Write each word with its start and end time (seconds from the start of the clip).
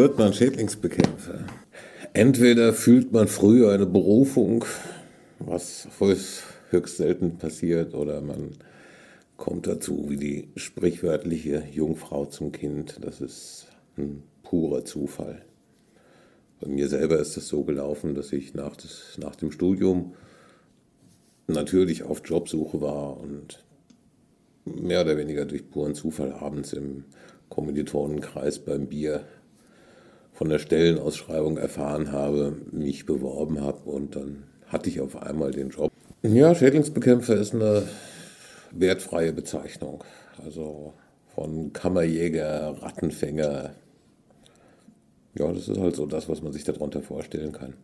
wird 0.00 0.18
man 0.18 0.32
Schädlingsbekämpfer? 0.32 1.44
Entweder 2.14 2.72
fühlt 2.72 3.12
man 3.12 3.28
früh 3.28 3.68
eine 3.68 3.84
Berufung, 3.84 4.64
was 5.38 5.88
höchst 6.70 6.96
selten 6.96 7.36
passiert, 7.36 7.92
oder 7.92 8.22
man 8.22 8.52
kommt 9.36 9.66
dazu 9.66 10.06
wie 10.08 10.16
die 10.16 10.48
sprichwörtliche 10.56 11.64
Jungfrau 11.70 12.24
zum 12.24 12.50
Kind. 12.50 12.98
Das 13.02 13.20
ist 13.20 13.66
ein 13.98 14.22
purer 14.42 14.86
Zufall. 14.86 15.42
Bei 16.62 16.68
mir 16.68 16.88
selber 16.88 17.18
ist 17.18 17.36
es 17.36 17.48
so 17.48 17.64
gelaufen, 17.64 18.14
dass 18.14 18.32
ich 18.32 18.54
nach, 18.54 18.76
des, 18.76 19.18
nach 19.18 19.36
dem 19.36 19.52
Studium 19.52 20.14
natürlich 21.46 22.04
auf 22.04 22.22
Jobsuche 22.24 22.80
war 22.80 23.20
und 23.20 23.62
mehr 24.64 25.02
oder 25.02 25.18
weniger 25.18 25.44
durch 25.44 25.68
puren 25.68 25.94
Zufall 25.94 26.32
abends 26.32 26.72
im 26.72 27.04
Kommilitonenkreis 27.50 28.60
beim 28.60 28.86
Bier 28.86 29.26
von 30.40 30.48
der 30.48 30.58
Stellenausschreibung 30.58 31.58
erfahren 31.58 32.12
habe, 32.12 32.56
mich 32.72 33.04
beworben 33.04 33.60
habe 33.60 33.90
und 33.90 34.16
dann 34.16 34.44
hatte 34.68 34.88
ich 34.88 35.02
auf 35.02 35.20
einmal 35.20 35.50
den 35.50 35.68
Job. 35.68 35.92
Ja, 36.22 36.54
Schädlingsbekämpfer 36.54 37.36
ist 37.36 37.54
eine 37.54 37.82
wertfreie 38.70 39.34
Bezeichnung. 39.34 40.02
Also 40.42 40.94
von 41.34 41.74
Kammerjäger, 41.74 42.74
Rattenfänger. 42.80 43.74
Ja, 45.34 45.52
das 45.52 45.68
ist 45.68 45.78
halt 45.78 45.94
so 45.94 46.06
das, 46.06 46.26
was 46.30 46.40
man 46.40 46.54
sich 46.54 46.64
darunter 46.64 47.02
vorstellen 47.02 47.52
kann. 47.52 47.74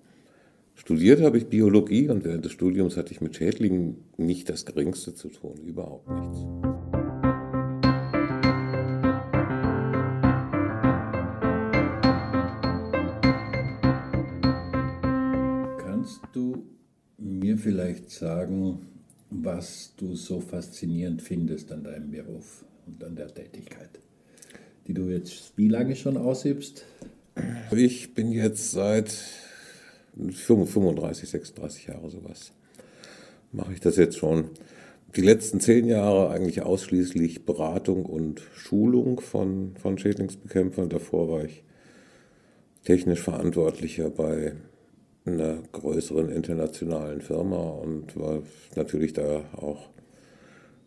Studiert 0.76 1.20
habe 1.20 1.36
ich 1.36 1.48
Biologie 1.48 2.08
und 2.08 2.24
während 2.24 2.46
des 2.46 2.52
Studiums 2.52 2.96
hatte 2.96 3.12
ich 3.12 3.20
mit 3.20 3.36
Schädlingen 3.36 3.98
nicht 4.16 4.48
das 4.48 4.64
Geringste 4.64 5.14
zu 5.14 5.28
tun, 5.28 5.58
überhaupt 5.62 6.08
nichts. 6.08 6.75
Mir 17.18 17.56
vielleicht 17.58 18.10
sagen, 18.10 18.86
was 19.30 19.94
du 19.96 20.14
so 20.14 20.40
faszinierend 20.40 21.22
findest 21.22 21.72
an 21.72 21.84
deinem 21.84 22.10
Beruf 22.10 22.64
und 22.86 23.02
an 23.02 23.16
der 23.16 23.32
Tätigkeit, 23.32 23.90
die 24.86 24.94
du 24.94 25.08
jetzt 25.08 25.56
wie 25.56 25.68
lange 25.68 25.96
schon 25.96 26.16
ausübst? 26.16 26.84
Ich 27.70 28.14
bin 28.14 28.32
jetzt 28.32 28.70
seit 28.70 29.12
35, 30.16 31.28
36 31.28 31.86
Jahre 31.88 32.10
sowas. 32.10 32.52
Mache 33.52 33.72
ich 33.72 33.80
das 33.80 33.96
jetzt 33.96 34.16
schon. 34.16 34.50
Die 35.14 35.22
letzten 35.22 35.60
zehn 35.60 35.86
Jahre 35.86 36.30
eigentlich 36.30 36.62
ausschließlich 36.62 37.44
Beratung 37.44 38.04
und 38.04 38.42
Schulung 38.54 39.20
von, 39.20 39.74
von 39.76 39.98
Schädlingsbekämpfern. 39.98 40.88
Davor 40.88 41.30
war 41.30 41.44
ich 41.44 41.62
technisch 42.84 43.20
Verantwortlicher 43.20 44.10
bei 44.10 44.52
einer 45.26 45.58
größeren 45.72 46.30
internationalen 46.30 47.20
Firma 47.20 47.70
und 47.70 48.16
war 48.16 48.42
natürlich 48.76 49.12
da 49.12 49.44
auch 49.56 49.88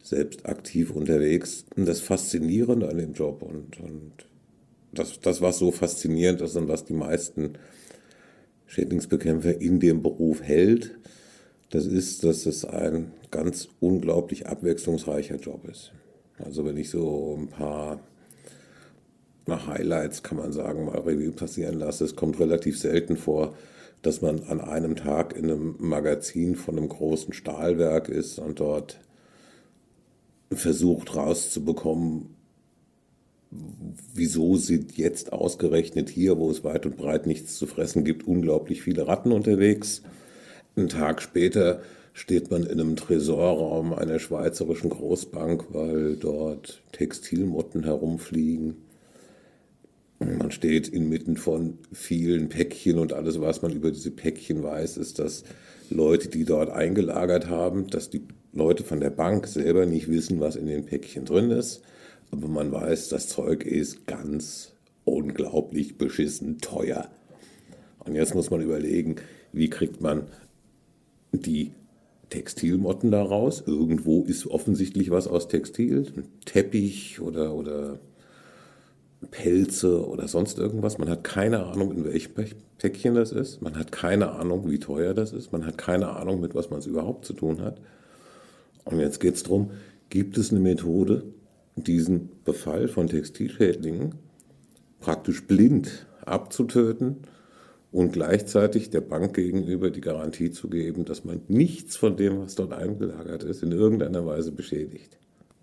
selbst 0.01 0.45
aktiv 0.45 0.91
unterwegs. 0.91 1.65
Und 1.75 1.87
das 1.87 1.99
Faszinierende 1.99 2.89
an 2.89 2.97
dem 2.97 3.13
Job 3.13 3.41
und, 3.41 3.79
und 3.79 4.13
das, 4.91 5.19
das, 5.19 5.41
was 5.41 5.59
so 5.59 5.71
faszinierend 5.71 6.41
ist 6.41 6.55
und 6.55 6.67
was 6.67 6.85
die 6.85 6.93
meisten 6.93 7.53
Schädlingsbekämpfer 8.67 9.59
in 9.61 9.79
dem 9.79 10.01
Beruf 10.01 10.41
hält, 10.41 10.97
das 11.69 11.85
ist, 11.85 12.23
dass 12.23 12.45
es 12.45 12.65
ein 12.65 13.11
ganz 13.29 13.67
unglaublich 13.79 14.47
abwechslungsreicher 14.47 15.35
Job 15.35 15.67
ist. 15.69 15.91
Also 16.37 16.65
wenn 16.65 16.77
ich 16.77 16.89
so 16.89 17.37
ein 17.37 17.47
paar 17.47 17.99
Highlights, 19.47 20.23
kann 20.23 20.37
man 20.37 20.51
sagen, 20.51 20.85
mal 20.85 20.99
Revue 20.99 21.31
passieren 21.31 21.79
lasse, 21.79 22.05
es 22.05 22.15
kommt 22.15 22.39
relativ 22.39 22.77
selten 22.77 23.17
vor, 23.17 23.55
dass 24.01 24.21
man 24.21 24.43
an 24.43 24.61
einem 24.61 24.95
Tag 24.95 25.35
in 25.35 25.45
einem 25.45 25.75
Magazin 25.79 26.55
von 26.55 26.77
einem 26.77 26.89
großen 26.89 27.33
Stahlwerk 27.33 28.09
ist 28.09 28.39
und 28.39 28.59
dort 28.59 28.99
versucht 30.51 31.15
rauszubekommen, 31.15 32.35
wieso 34.13 34.57
sind 34.57 34.97
jetzt 34.97 35.33
ausgerechnet 35.33 36.09
hier, 36.09 36.37
wo 36.37 36.49
es 36.49 36.63
weit 36.63 36.85
und 36.85 36.97
breit 36.97 37.27
nichts 37.27 37.57
zu 37.57 37.67
fressen 37.67 38.03
gibt, 38.03 38.27
unglaublich 38.27 38.81
viele 38.81 39.07
Ratten 39.07 39.31
unterwegs. 39.31 40.03
Einen 40.75 40.89
Tag 40.89 41.21
später 41.21 41.81
steht 42.13 42.51
man 42.51 42.63
in 42.63 42.79
einem 42.79 42.95
Tresorraum 42.95 43.93
einer 43.93 44.19
schweizerischen 44.19 44.89
Großbank, 44.89 45.65
weil 45.73 46.15
dort 46.15 46.81
Textilmotten 46.91 47.83
herumfliegen. 47.83 48.77
Man 50.19 50.51
steht 50.51 50.89
inmitten 50.89 51.37
von 51.37 51.77
vielen 51.93 52.49
Päckchen 52.49 52.99
und 52.99 53.13
alles, 53.13 53.39
was 53.39 53.61
man 53.61 53.71
über 53.71 53.89
diese 53.89 54.11
Päckchen 54.11 54.63
weiß, 54.63 54.97
ist, 54.97 55.17
dass 55.17 55.43
Leute, 55.89 56.27
die 56.27 56.43
dort 56.43 56.69
eingelagert 56.69 57.47
haben, 57.47 57.87
dass 57.87 58.09
die 58.09 58.23
Leute 58.51 58.83
von 58.83 58.99
der 58.99 59.11
Bank 59.11 59.47
selber 59.47 59.85
nicht 59.85 60.09
wissen, 60.09 60.41
was 60.41 60.57
in 60.57 60.65
den 60.65 60.85
Päckchen 60.85 61.23
drin 61.23 61.51
ist. 61.51 61.81
Aber 62.31 62.49
man 62.49 62.71
weiß, 62.71 63.07
das 63.09 63.27
Zeug 63.29 63.65
ist 63.65 64.07
ganz 64.07 64.73
unglaublich 65.05 65.97
beschissen 65.97 66.57
teuer. 66.59 67.09
Und 67.99 68.15
jetzt 68.15 68.35
muss 68.35 68.49
man 68.49 68.61
überlegen, 68.61 69.15
wie 69.53 69.69
kriegt 69.69 70.01
man 70.01 70.23
die 71.31 71.71
Textilmotten 72.29 73.09
daraus? 73.09 73.63
Irgendwo 73.65 74.23
ist 74.23 74.47
offensichtlich 74.47 75.09
was 75.11 75.27
aus 75.27 75.47
Textil, 75.47 76.11
ein 76.15 76.27
Teppich 76.45 77.21
oder, 77.21 77.55
oder 77.55 77.99
Pelze 79.31 80.07
oder 80.07 80.27
sonst 80.27 80.59
irgendwas. 80.59 80.97
Man 80.97 81.09
hat 81.09 81.23
keine 81.23 81.65
Ahnung, 81.65 81.91
in 81.91 82.05
welchem 82.05 82.33
Päckchen 82.77 83.15
das 83.15 83.31
ist. 83.31 83.61
Man 83.61 83.77
hat 83.77 83.91
keine 83.91 84.31
Ahnung, 84.31 84.69
wie 84.69 84.79
teuer 84.79 85.13
das 85.13 85.33
ist. 85.33 85.51
Man 85.51 85.65
hat 85.65 85.77
keine 85.77 86.09
Ahnung, 86.09 86.39
mit 86.39 86.55
was 86.55 86.69
man 86.69 86.79
es 86.79 86.85
überhaupt 86.85 87.25
zu 87.25 87.33
tun 87.33 87.61
hat. 87.61 87.81
Und 88.85 88.99
jetzt 88.99 89.19
geht 89.19 89.35
es 89.35 89.43
darum, 89.43 89.71
gibt 90.09 90.37
es 90.37 90.51
eine 90.51 90.59
Methode, 90.59 91.23
diesen 91.75 92.29
Befall 92.45 92.87
von 92.87 93.07
Textilschädlingen 93.07 94.15
praktisch 94.99 95.45
blind 95.45 96.07
abzutöten 96.25 97.17
und 97.91 98.13
gleichzeitig 98.13 98.89
der 98.89 99.01
Bank 99.01 99.35
gegenüber 99.35 99.89
die 99.89 100.01
Garantie 100.01 100.51
zu 100.51 100.69
geben, 100.69 101.05
dass 101.05 101.25
man 101.25 101.41
nichts 101.47 101.95
von 101.95 102.17
dem, 102.17 102.39
was 102.39 102.55
dort 102.55 102.73
eingelagert 102.73 103.43
ist, 103.43 103.63
in 103.63 103.71
irgendeiner 103.71 104.25
Weise 104.25 104.51
beschädigt. 104.51 105.17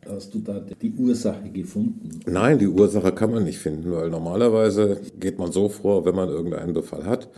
Hast 0.08 0.34
du 0.34 0.38
da 0.38 0.60
die 0.60 0.92
Ursache 0.92 1.50
gefunden? 1.50 2.20
Nein, 2.26 2.58
die 2.58 2.68
Ursache 2.68 3.12
kann 3.12 3.32
man 3.32 3.44
nicht 3.44 3.58
finden, 3.58 3.90
weil 3.92 4.08
normalerweise 4.08 5.00
geht 5.18 5.38
man 5.38 5.52
so 5.52 5.68
vor, 5.68 6.04
wenn 6.04 6.14
man 6.14 6.28
irgendeinen 6.28 6.74
Befall 6.74 7.04
hat, 7.04 7.28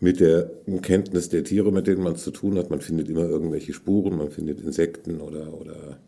mit 0.00 0.20
der 0.20 0.50
Kenntnis 0.82 1.28
der 1.28 1.44
Tiere, 1.44 1.70
mit 1.70 1.86
denen 1.86 2.02
man 2.02 2.14
es 2.14 2.24
zu 2.24 2.30
tun 2.30 2.58
hat. 2.58 2.70
Man 2.70 2.80
findet 2.80 3.08
immer 3.08 3.28
irgendwelche 3.28 3.72
Spuren, 3.72 4.16
man 4.16 4.30
findet 4.30 4.60
Insekten 4.60 5.20
oder, 5.20 5.52
oder 5.54 5.98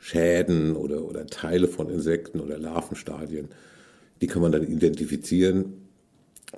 Schäden 0.00 0.74
oder, 0.74 1.04
oder 1.04 1.26
Teile 1.26 1.68
von 1.68 1.90
Insekten 1.90 2.40
oder 2.40 2.58
Larvenstadien. 2.58 3.48
Die 4.20 4.26
kann 4.26 4.42
man 4.42 4.52
dann 4.52 4.66
identifizieren. 4.66 5.86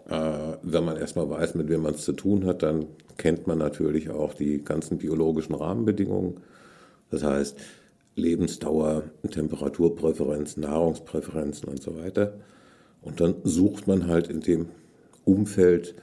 Äh, 0.09 0.57
wenn 0.63 0.85
man 0.85 0.97
erstmal 0.97 1.29
weiß, 1.29 1.57
mit 1.57 1.69
wem 1.69 1.83
man 1.83 1.95
es 1.95 2.05
zu 2.05 2.13
tun 2.13 2.47
hat, 2.47 2.63
dann 2.63 2.87
kennt 3.17 3.47
man 3.47 3.59
natürlich 3.59 4.09
auch 4.09 4.35
die 4.35 4.63
ganzen 4.63 4.99
biologischen 4.99 5.55
Rahmenbedingungen. 5.55 6.39
Das 7.11 7.25
heißt, 7.25 7.59
Lebensdauer, 8.21 9.05
Temperaturpräferenzen, 9.29 10.63
Nahrungspräferenzen 10.63 11.69
und 11.69 11.83
so 11.83 11.97
weiter. 11.97 12.35
Und 13.03 13.21
dann 13.21 13.37
sucht 13.45 13.87
man 13.87 14.07
halt 14.07 14.29
in 14.29 14.41
dem 14.41 14.69
Umfeld 15.25 15.95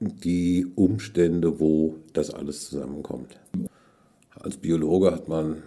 die 0.00 0.66
Umstände, 0.74 1.60
wo 1.60 1.96
das 2.12 2.30
alles 2.32 2.68
zusammenkommt. 2.68 3.38
Als 4.34 4.56
Biologe 4.56 5.12
hat 5.12 5.28
man 5.28 5.62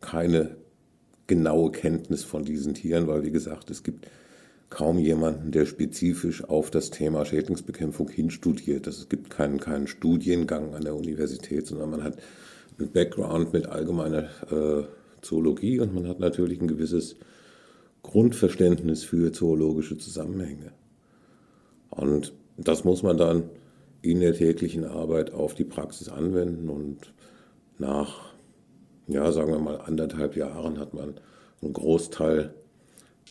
keine 0.00 0.56
genaue 1.26 1.70
Kenntnis 1.70 2.24
von 2.24 2.44
diesen 2.44 2.74
Tieren, 2.74 3.06
weil 3.06 3.22
wie 3.22 3.30
gesagt, 3.30 3.70
es 3.70 3.82
gibt 3.82 4.06
kaum 4.70 4.98
jemanden, 4.98 5.52
der 5.52 5.66
spezifisch 5.66 6.44
auf 6.44 6.70
das 6.70 6.90
Thema 6.90 7.24
Schädlingsbekämpfung 7.24 8.08
hinstudiert. 8.08 8.86
Es 8.88 9.08
gibt 9.08 9.30
keinen, 9.30 9.60
keinen 9.60 9.86
Studiengang 9.86 10.74
an 10.74 10.82
der 10.82 10.96
Universität, 10.96 11.66
sondern 11.66 11.90
man 11.90 12.02
hat 12.02 12.18
Background 12.78 13.52
mit 13.52 13.66
allgemeiner 13.66 14.24
äh, 14.50 14.84
Zoologie 15.22 15.80
und 15.80 15.94
man 15.94 16.08
hat 16.08 16.20
natürlich 16.20 16.60
ein 16.60 16.68
gewisses 16.68 17.16
Grundverständnis 18.02 19.04
für 19.04 19.32
zoologische 19.32 19.96
Zusammenhänge. 19.96 20.72
Und 21.90 22.32
das 22.56 22.84
muss 22.84 23.02
man 23.02 23.16
dann 23.16 23.44
in 24.02 24.20
der 24.20 24.34
täglichen 24.34 24.84
Arbeit 24.84 25.32
auf 25.32 25.54
die 25.54 25.64
Praxis 25.64 26.08
anwenden 26.08 26.68
und 26.68 27.14
nach, 27.78 28.34
ja, 29.06 29.32
sagen 29.32 29.52
wir 29.52 29.58
mal, 29.58 29.80
anderthalb 29.80 30.36
Jahren 30.36 30.78
hat 30.78 30.92
man 30.94 31.14
einen 31.62 31.72
Großteil 31.72 32.54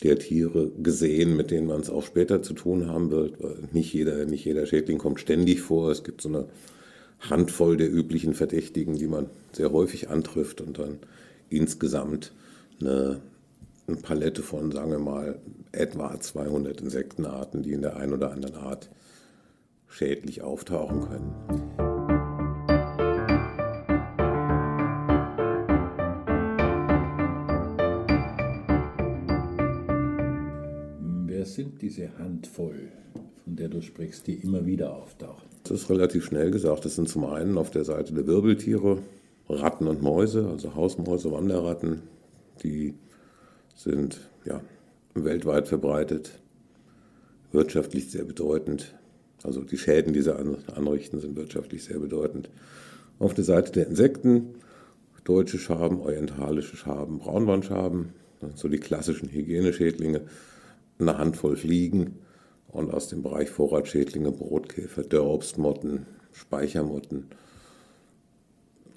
der 0.02 0.18
Tiere 0.18 0.70
gesehen, 0.82 1.36
mit 1.36 1.50
denen 1.50 1.68
man 1.68 1.80
es 1.80 1.90
auch 1.90 2.02
später 2.02 2.42
zu 2.42 2.54
tun 2.54 2.88
haben 2.88 3.10
wird. 3.10 3.72
Nicht 3.72 3.92
jeder, 3.92 4.26
nicht 4.26 4.44
jeder 4.44 4.66
Schädling 4.66 4.98
kommt 4.98 5.20
ständig 5.20 5.60
vor. 5.60 5.90
Es 5.90 6.02
gibt 6.02 6.20
so 6.20 6.28
eine 6.28 6.46
Handvoll 7.20 7.76
der 7.76 7.92
üblichen 7.92 8.34
Verdächtigen, 8.34 8.96
die 8.96 9.06
man 9.06 9.30
sehr 9.52 9.72
häufig 9.72 10.10
antrifft 10.10 10.60
und 10.60 10.78
dann 10.78 10.98
insgesamt 11.48 12.32
eine 12.80 13.20
eine 13.86 13.96
Palette 13.98 14.42
von, 14.42 14.72
sagen 14.72 14.90
wir 14.90 14.98
mal, 14.98 15.38
etwa 15.72 16.18
200 16.18 16.80
Insektenarten, 16.80 17.62
die 17.62 17.72
in 17.72 17.82
der 17.82 17.96
einen 17.96 18.14
oder 18.14 18.32
anderen 18.32 18.56
Art 18.56 18.88
schädlich 19.88 20.42
auftauchen 20.42 21.00
können. 21.02 21.34
Wer 31.26 31.44
sind 31.44 31.82
diese 31.82 32.18
Handvoll, 32.18 32.90
von 33.44 33.56
der 33.56 33.68
du 33.68 33.82
sprichst, 33.82 34.26
die 34.26 34.34
immer 34.34 34.66
wieder 34.66 34.94
auftauchen? 34.94 35.48
Das 35.64 35.82
ist 35.82 35.90
relativ 35.90 36.24
schnell 36.24 36.50
gesagt. 36.50 36.84
Das 36.84 36.96
sind 36.96 37.08
zum 37.08 37.24
einen 37.24 37.58
auf 37.58 37.70
der 37.70 37.84
Seite 37.84 38.12
der 38.12 38.26
Wirbeltiere 38.26 38.98
Ratten 39.48 39.86
und 39.86 40.02
Mäuse, 40.02 40.48
also 40.48 40.74
Hausmäuse, 40.74 41.30
Wanderratten, 41.30 42.02
die 42.62 42.94
sind 43.74 44.20
ja, 44.44 44.62
weltweit 45.14 45.68
verbreitet, 45.68 46.40
wirtschaftlich 47.52 48.10
sehr 48.10 48.24
bedeutend. 48.24 48.94
Also 49.42 49.62
die 49.62 49.76
Schäden, 49.76 50.14
die 50.14 50.22
sie 50.22 50.34
anrichten, 50.34 51.20
sind 51.20 51.36
wirtschaftlich 51.36 51.84
sehr 51.84 51.98
bedeutend. 51.98 52.48
Auf 53.18 53.34
der 53.34 53.44
Seite 53.44 53.72
der 53.72 53.86
Insekten 53.86 54.54
deutsche 55.24 55.58
Schaben, 55.58 56.00
orientalische 56.00 56.76
Schaben, 56.76 57.18
Braunbandschaben, 57.18 58.10
so 58.54 58.68
die 58.68 58.78
klassischen 58.78 59.30
Hygieneschädlinge, 59.30 60.22
eine 60.98 61.18
Handvoll 61.18 61.56
Fliegen 61.56 62.18
und 62.74 62.92
aus 62.92 63.08
dem 63.08 63.22
Bereich 63.22 63.50
Vorratsschädlinge, 63.50 64.32
Brotkäfer, 64.32 65.04
Dörrobstmotten, 65.04 66.06
Speichermotten, 66.32 67.28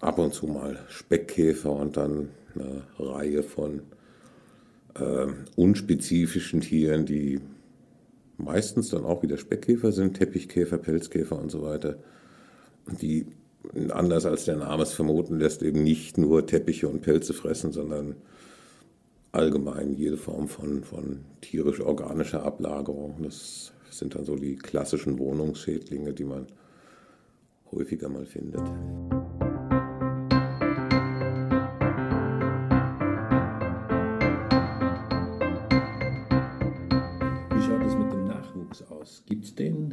ab 0.01 0.18
und 0.18 0.33
zu 0.33 0.47
mal 0.47 0.79
Speckkäfer 0.89 1.71
und 1.71 1.95
dann 1.95 2.29
eine 2.56 2.83
Reihe 2.97 3.44
von 3.44 3.83
äh, 4.95 5.27
unspezifischen 5.56 6.62
Tieren, 6.62 7.06
die 7.06 7.39
meistens 8.38 8.89
dann 8.89 9.06
auch 9.06 9.21
wieder 9.21 9.38
Speckkäfer 9.38 9.91
sind, 9.91 10.18
Teppichkäfer, 10.18 10.79
Pelzkäfer 10.79 11.39
und 11.39 11.51
so 11.51 11.62
weiter, 11.62 11.97
die 13.00 13.27
anders 13.89 14.25
als 14.25 14.45
der 14.45 14.57
Name 14.57 14.83
es 14.83 14.94
vermuten 14.94 15.39
lässt, 15.39 15.62
eben 15.62 15.83
nicht 15.83 16.18
nur 16.18 16.47
Teppiche 16.47 16.88
und 16.88 17.01
Pelze 17.01 17.33
fressen, 17.33 17.71
sondern 17.71 18.15
allgemein 19.38 19.94
jede 19.94 20.18
Form 20.18 20.48
von, 20.48 20.84
von 20.84 21.19
tierisch-organischer 21.42 22.44
Ablagerung. 22.44 23.22
Das 23.22 23.72
sind 23.92 24.16
dann 24.16 24.25
so 24.25 24.36
die 24.36 24.56
klassischen 24.56 25.19
Wohnungsschädlinge, 25.19 26.12
die 26.13 26.24
man 26.24 26.48
häufiger 27.72 28.10
mal 28.10 28.25
findet. 28.25 28.63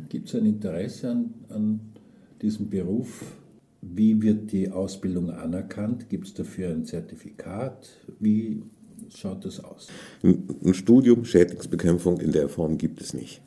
Gibt 0.08 0.28
es 0.28 0.34
ein 0.34 0.46
Interesse 0.46 1.10
an, 1.10 1.34
an 1.48 1.80
diesem 2.40 2.70
Beruf? 2.70 3.36
Wie 3.82 4.22
wird 4.22 4.52
die 4.52 4.70
Ausbildung 4.70 5.30
anerkannt? 5.30 6.08
Gibt 6.08 6.28
es 6.28 6.34
dafür 6.34 6.70
ein 6.70 6.84
Zertifikat? 6.84 7.88
Wie 8.20 8.62
schaut 9.14 9.44
das 9.44 9.62
aus? 9.62 9.88
Ein 10.22 10.74
Studium 10.74 11.24
Schädlingsbekämpfung 11.24 12.20
in 12.20 12.32
der 12.32 12.48
Form 12.48 12.78
gibt 12.78 13.00
es 13.00 13.14
nicht. 13.14 13.42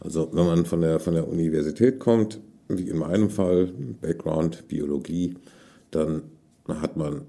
Also 0.00 0.28
wenn 0.32 0.46
man 0.46 0.64
von 0.64 0.80
der, 0.80 1.00
von 1.00 1.14
der 1.14 1.28
Universität 1.28 1.98
kommt, 1.98 2.40
wie 2.68 2.88
in 2.88 2.98
meinem 2.98 3.30
Fall, 3.30 3.72
Background 4.00 4.68
Biologie, 4.68 5.34
dann 5.90 6.22
hat 6.68 6.96
man 6.96 7.22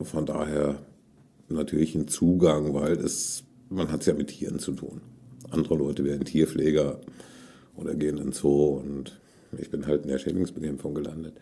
von 0.00 0.26
daher 0.26 0.82
natürlich 1.48 1.94
einen 1.94 2.08
Zugang, 2.08 2.74
weil 2.74 2.92
es, 2.92 3.44
man 3.68 3.92
hat 3.92 4.00
es 4.00 4.06
ja 4.06 4.14
mit 4.14 4.28
Tieren 4.28 4.58
zu 4.58 4.72
tun. 4.72 5.02
Andere 5.50 5.76
Leute 5.76 6.04
werden 6.04 6.24
Tierpfleger, 6.24 7.00
oder 7.76 7.94
gehen 7.94 8.18
ins 8.18 8.38
Zoo 8.38 8.80
und 8.84 9.18
ich 9.58 9.70
bin 9.70 9.86
halt 9.86 10.02
in 10.02 10.08
der 10.08 10.18
Schädlingsbekämpfung 10.18 10.94
gelandet. 10.94 11.34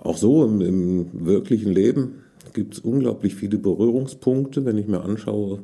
Auch 0.00 0.16
so 0.16 0.44
im, 0.44 0.60
im 0.60 1.26
wirklichen 1.26 1.72
Leben 1.72 2.24
gibt 2.52 2.74
es 2.74 2.80
unglaublich 2.80 3.34
viele 3.34 3.58
Berührungspunkte, 3.58 4.64
wenn 4.64 4.78
ich 4.78 4.86
mir 4.86 5.02
anschaue, 5.02 5.60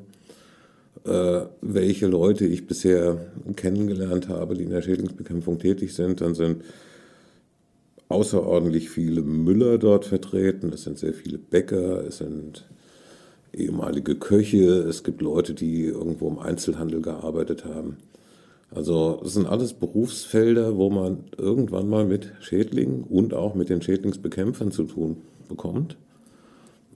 äh, 1.05 1.43
welche 1.61 2.07
Leute 2.07 2.47
ich 2.47 2.67
bisher 2.67 3.27
kennengelernt 3.57 4.29
habe, 4.29 4.55
die 4.55 4.65
in 4.65 4.71
der 4.71 4.83
Schädlingsbekämpfung 4.83 5.59
tätig 5.59 5.95
sind. 5.95 6.21
Dann 6.21 6.35
sind 6.35 6.63
außerordentlich 8.09 8.91
viele 8.91 9.23
Müller 9.23 9.79
dort 9.79 10.05
vertreten, 10.05 10.73
es 10.73 10.85
sind 10.85 10.99
sehr 10.99 11.15
viele 11.15 11.39
Bäcker, 11.39 12.07
es 12.07 12.19
sind 12.19 12.67
ehemalige 13.53 14.15
Köche, 14.17 14.81
es 14.81 15.05
gibt 15.05 15.23
Leute, 15.23 15.55
die 15.55 15.85
irgendwo 15.85 16.29
im 16.29 16.39
Einzelhandel 16.39 17.01
gearbeitet 17.01 17.65
haben. 17.65 17.97
Also 18.75 19.23
es 19.25 19.35
sind 19.35 19.47
alles 19.47 19.73
Berufsfelder, 19.75 20.77
wo 20.77 20.91
man 20.91 21.25
irgendwann 21.37 21.89
mal 21.89 22.05
mit 22.05 22.33
Schädlingen 22.41 23.05
und 23.05 23.33
auch 23.33 23.55
mit 23.55 23.69
den 23.69 23.83
Schädlingsbekämpfern 23.83 24.73
zu 24.73 24.85
tun 24.85 25.19
bekommt. 25.49 25.97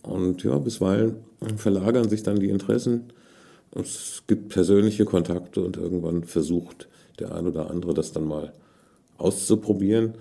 Und 0.02 0.44
ja, 0.44 0.56
bisweilen 0.58 1.16
verlagern 1.56 2.08
sich 2.08 2.22
dann 2.22 2.40
die 2.40 2.48
Interessen. 2.48 3.12
Es 3.74 4.22
gibt 4.26 4.48
persönliche 4.48 5.04
Kontakte 5.04 5.62
und 5.62 5.76
irgendwann 5.76 6.24
versucht 6.24 6.88
der 7.18 7.34
ein 7.34 7.46
oder 7.46 7.70
andere 7.70 7.94
das 7.94 8.12
dann 8.12 8.26
mal 8.26 8.52
auszuprobieren. 9.18 10.14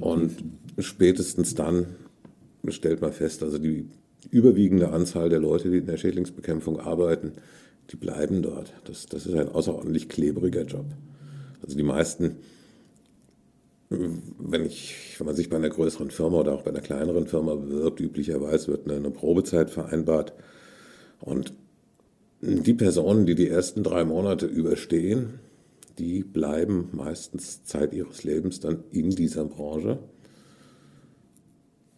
Und 0.00 0.32
spätestens 0.78 1.54
dann 1.54 1.86
stellt 2.68 3.00
man 3.00 3.12
fest, 3.12 3.42
also 3.42 3.58
die 3.58 3.88
überwiegende 4.30 4.92
Anzahl 4.92 5.28
der 5.28 5.40
Leute, 5.40 5.70
die 5.70 5.78
in 5.78 5.86
der 5.86 5.96
Schädlingsbekämpfung 5.96 6.80
arbeiten, 6.80 7.32
die 7.90 7.96
bleiben 7.96 8.42
dort. 8.42 8.72
Das, 8.84 9.06
das 9.06 9.26
ist 9.26 9.34
ein 9.34 9.48
außerordentlich 9.48 10.08
klebriger 10.08 10.62
Job. 10.62 10.86
Also 11.62 11.76
die 11.76 11.82
meisten, 11.82 12.36
wenn, 13.88 14.64
ich, 14.64 15.14
wenn 15.18 15.26
man 15.26 15.36
sich 15.36 15.48
bei 15.48 15.56
einer 15.56 15.68
größeren 15.68 16.10
Firma 16.10 16.38
oder 16.38 16.52
auch 16.52 16.62
bei 16.62 16.70
einer 16.70 16.80
kleineren 16.80 17.26
Firma 17.26 17.54
bewirbt, 17.54 18.00
üblicherweise 18.00 18.68
wird 18.68 18.86
eine, 18.86 18.96
eine 18.96 19.10
Probezeit 19.10 19.70
vereinbart. 19.70 20.32
Und 21.20 21.54
die 22.40 22.74
Personen, 22.74 23.26
die 23.26 23.34
die 23.34 23.48
ersten 23.48 23.82
drei 23.82 24.04
Monate 24.04 24.46
überstehen, 24.46 25.40
die 25.98 26.22
bleiben 26.22 26.90
meistens 26.92 27.64
Zeit 27.64 27.94
ihres 27.94 28.24
Lebens 28.24 28.60
dann 28.60 28.84
in 28.90 29.10
dieser 29.10 29.44
Branche 29.44 29.98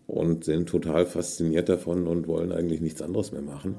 und 0.07 0.45
sind 0.45 0.69
total 0.69 1.07
fasziniert 1.07 1.69
davon 1.69 2.07
und 2.07 2.29
wollen 2.29 2.53
eigentlich 2.53 2.81
nichts 2.81 3.03
anderes 3.03 3.33
mehr 3.33 3.43
machen. 3.43 3.77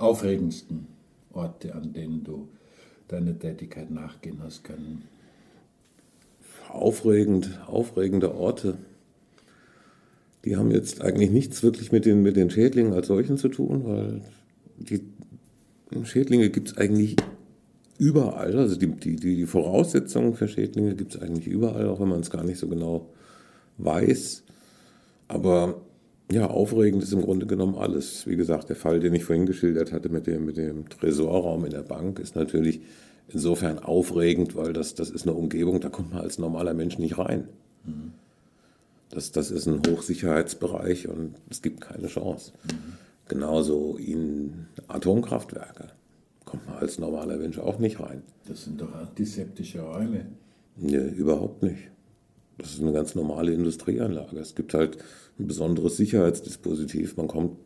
Aufregendsten 0.00 0.86
Orte, 1.32 1.74
an 1.74 1.92
denen 1.92 2.24
du 2.24 2.48
deine 3.08 3.38
Tätigkeit 3.38 3.90
nachgehen 3.90 4.40
hast 4.42 4.64
können? 4.64 5.04
Aufregend, 6.68 7.60
aufregende 7.66 8.34
Orte. 8.34 8.78
Die 10.44 10.56
haben 10.56 10.70
jetzt 10.70 11.02
eigentlich 11.02 11.30
nichts 11.30 11.62
wirklich 11.62 11.92
mit 11.92 12.06
den, 12.06 12.22
mit 12.22 12.36
den 12.36 12.50
Schädlingen 12.50 12.94
als 12.94 13.08
solchen 13.08 13.36
zu 13.36 13.48
tun, 13.48 13.84
weil 13.84 14.22
die 14.78 15.02
Schädlinge 16.04 16.50
gibt 16.50 16.68
es 16.68 16.76
eigentlich 16.78 17.16
überall. 17.98 18.56
Also 18.56 18.76
die, 18.76 18.86
die, 18.86 19.16
die 19.16 19.46
Voraussetzungen 19.46 20.34
für 20.34 20.48
Schädlinge 20.48 20.94
gibt 20.94 21.14
es 21.14 21.20
eigentlich 21.20 21.48
überall, 21.48 21.88
auch 21.88 22.00
wenn 22.00 22.08
man 22.08 22.20
es 22.20 22.30
gar 22.30 22.44
nicht 22.44 22.58
so 22.58 22.68
genau 22.68 23.10
weiß. 23.76 24.44
Aber 25.28 25.82
ja, 26.30 26.46
aufregend 26.46 27.02
ist 27.02 27.12
im 27.12 27.22
Grunde 27.22 27.46
genommen 27.46 27.74
alles. 27.74 28.26
Wie 28.26 28.36
gesagt, 28.36 28.68
der 28.68 28.76
Fall, 28.76 29.00
den 29.00 29.14
ich 29.14 29.24
vorhin 29.24 29.46
geschildert 29.46 29.92
hatte 29.92 30.08
mit 30.08 30.26
dem, 30.26 30.44
mit 30.44 30.56
dem 30.56 30.88
Tresorraum 30.88 31.64
in 31.64 31.72
der 31.72 31.82
Bank, 31.82 32.18
ist 32.18 32.36
natürlich 32.36 32.80
insofern 33.28 33.78
aufregend, 33.78 34.54
weil 34.54 34.72
das, 34.72 34.94
das 34.94 35.10
ist 35.10 35.26
eine 35.26 35.36
Umgebung, 35.36 35.80
da 35.80 35.88
kommt 35.88 36.12
man 36.12 36.22
als 36.22 36.38
normaler 36.38 36.74
Mensch 36.74 36.98
nicht 36.98 37.18
rein. 37.18 37.48
Mhm. 37.84 38.12
Das, 39.10 39.32
das 39.32 39.50
ist 39.50 39.66
ein 39.66 39.82
Hochsicherheitsbereich 39.88 41.08
und 41.08 41.34
es 41.50 41.62
gibt 41.62 41.80
keine 41.80 42.06
Chance. 42.06 42.52
Mhm. 42.64 42.92
Genauso 43.26 43.96
in 43.96 44.66
Atomkraftwerke 44.88 45.88
kommt 46.44 46.66
man 46.66 46.78
als 46.78 46.98
normaler 46.98 47.36
Mensch 47.36 47.58
auch 47.58 47.78
nicht 47.78 48.00
rein. 48.00 48.22
Das 48.46 48.64
sind 48.64 48.80
doch 48.80 48.92
antiseptische 48.94 49.80
Räume. 49.80 50.26
Nee, 50.76 51.08
überhaupt 51.08 51.62
nicht. 51.62 51.90
Das 52.58 52.72
ist 52.72 52.82
eine 52.82 52.92
ganz 52.92 53.14
normale 53.14 53.52
Industrieanlage. 53.52 54.38
Es 54.38 54.54
gibt 54.54 54.74
halt 54.74 54.98
ein 55.40 55.46
besonderes 55.46 55.96
Sicherheitsdispositiv. 55.96 57.16
Man 57.16 57.28
kommt, 57.28 57.56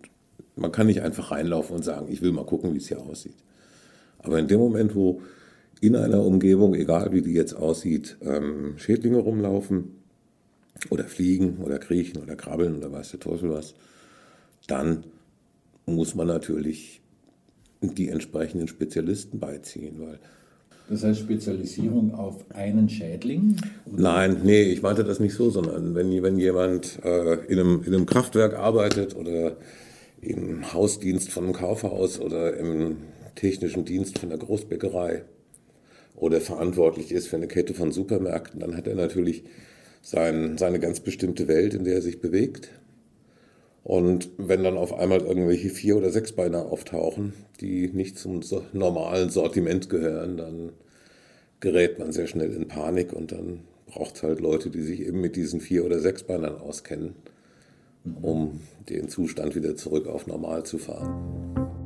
man 0.56 0.72
kann 0.72 0.86
nicht 0.86 1.02
einfach 1.02 1.30
reinlaufen 1.30 1.76
und 1.76 1.84
sagen, 1.84 2.06
ich 2.10 2.22
will 2.22 2.32
mal 2.32 2.46
gucken, 2.46 2.72
wie 2.72 2.78
es 2.78 2.88
hier 2.88 3.00
aussieht. 3.00 3.36
Aber 4.18 4.38
in 4.38 4.48
dem 4.48 4.60
Moment, 4.60 4.94
wo 4.94 5.20
in 5.80 5.96
einer 5.96 6.24
Umgebung, 6.24 6.74
egal 6.74 7.12
wie 7.12 7.22
die 7.22 7.34
jetzt 7.34 7.54
aussieht, 7.54 8.16
ähm, 8.22 8.74
Schädlinge 8.78 9.18
rumlaufen 9.18 9.96
oder 10.90 11.04
fliegen 11.04 11.58
oder 11.58 11.78
kriechen 11.78 12.22
oder 12.22 12.36
krabbeln 12.36 12.76
oder 12.76 12.90
weiß 12.90 13.10
der 13.10 13.20
Teufel 13.20 13.50
was, 13.50 13.74
dann 14.66 15.04
muss 15.86 16.14
man 16.14 16.28
natürlich 16.28 17.02
die 17.82 18.08
entsprechenden 18.08 18.68
Spezialisten 18.68 19.38
beiziehen, 19.38 19.96
weil 19.98 20.18
Das 20.88 21.02
heißt 21.02 21.20
Spezialisierung 21.20 22.14
auf 22.14 22.44
einen 22.50 22.88
Schädling? 22.88 23.56
Nein, 23.90 24.42
nee, 24.44 24.62
ich 24.64 24.82
meinte 24.82 25.02
das 25.02 25.18
nicht 25.18 25.34
so, 25.34 25.48
sondern 25.48 25.94
wenn, 25.94 26.22
wenn 26.22 26.38
jemand 26.38 26.98
äh, 27.02 27.34
in, 27.46 27.58
einem, 27.58 27.82
in 27.84 27.94
einem 27.94 28.06
Kraftwerk 28.06 28.54
arbeitet 28.54 29.16
oder 29.16 29.56
im 30.20 30.72
Hausdienst 30.72 31.30
von 31.30 31.44
einem 31.44 31.52
Kaufhaus 31.54 32.20
oder 32.20 32.56
im 32.56 32.96
technischen 33.34 33.84
Dienst 33.84 34.18
von 34.18 34.28
der 34.28 34.38
Großbäckerei 34.38 35.22
oder 36.16 36.40
verantwortlich 36.40 37.12
ist 37.12 37.28
für 37.28 37.36
eine 37.36 37.48
Kette 37.48 37.74
von 37.74 37.90
Supermärkten, 37.90 38.60
dann 38.60 38.76
hat 38.76 38.86
er 38.86 38.94
natürlich 38.94 39.44
sein, 40.02 40.58
seine 40.58 40.78
ganz 40.78 41.00
bestimmte 41.00 41.48
Welt, 41.48 41.74
in 41.74 41.84
der 41.84 41.94
er 41.94 42.02
sich 42.02 42.20
bewegt. 42.20 42.68
Und 43.84 44.30
wenn 44.38 44.64
dann 44.64 44.78
auf 44.78 44.94
einmal 44.94 45.20
irgendwelche 45.20 45.68
Vier- 45.68 45.98
oder 45.98 46.10
Sechsbeiner 46.10 46.72
auftauchen, 46.72 47.34
die 47.60 47.88
nicht 47.88 48.18
zum 48.18 48.40
normalen 48.72 49.28
Sortiment 49.28 49.90
gehören, 49.90 50.38
dann 50.38 50.72
gerät 51.60 51.98
man 51.98 52.10
sehr 52.10 52.26
schnell 52.26 52.52
in 52.52 52.66
Panik 52.66 53.12
und 53.12 53.30
dann 53.30 53.60
braucht 53.86 54.16
es 54.16 54.22
halt 54.22 54.40
Leute, 54.40 54.70
die 54.70 54.80
sich 54.80 55.00
eben 55.00 55.20
mit 55.20 55.36
diesen 55.36 55.60
Vier- 55.60 55.84
oder 55.84 55.98
Sechsbeinern 55.98 56.56
auskennen, 56.56 57.14
um 58.22 58.60
den 58.88 59.08
Zustand 59.10 59.54
wieder 59.54 59.76
zurück 59.76 60.06
auf 60.06 60.26
normal 60.26 60.64
zu 60.64 60.78
fahren. 60.78 61.83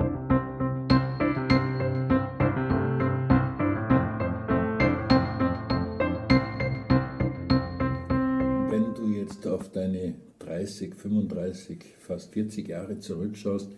30, 10.59 10.95
35, 10.95 11.79
fast 12.00 12.33
40 12.33 12.69
Jahre 12.69 12.99
zurückschaust, 12.99 13.71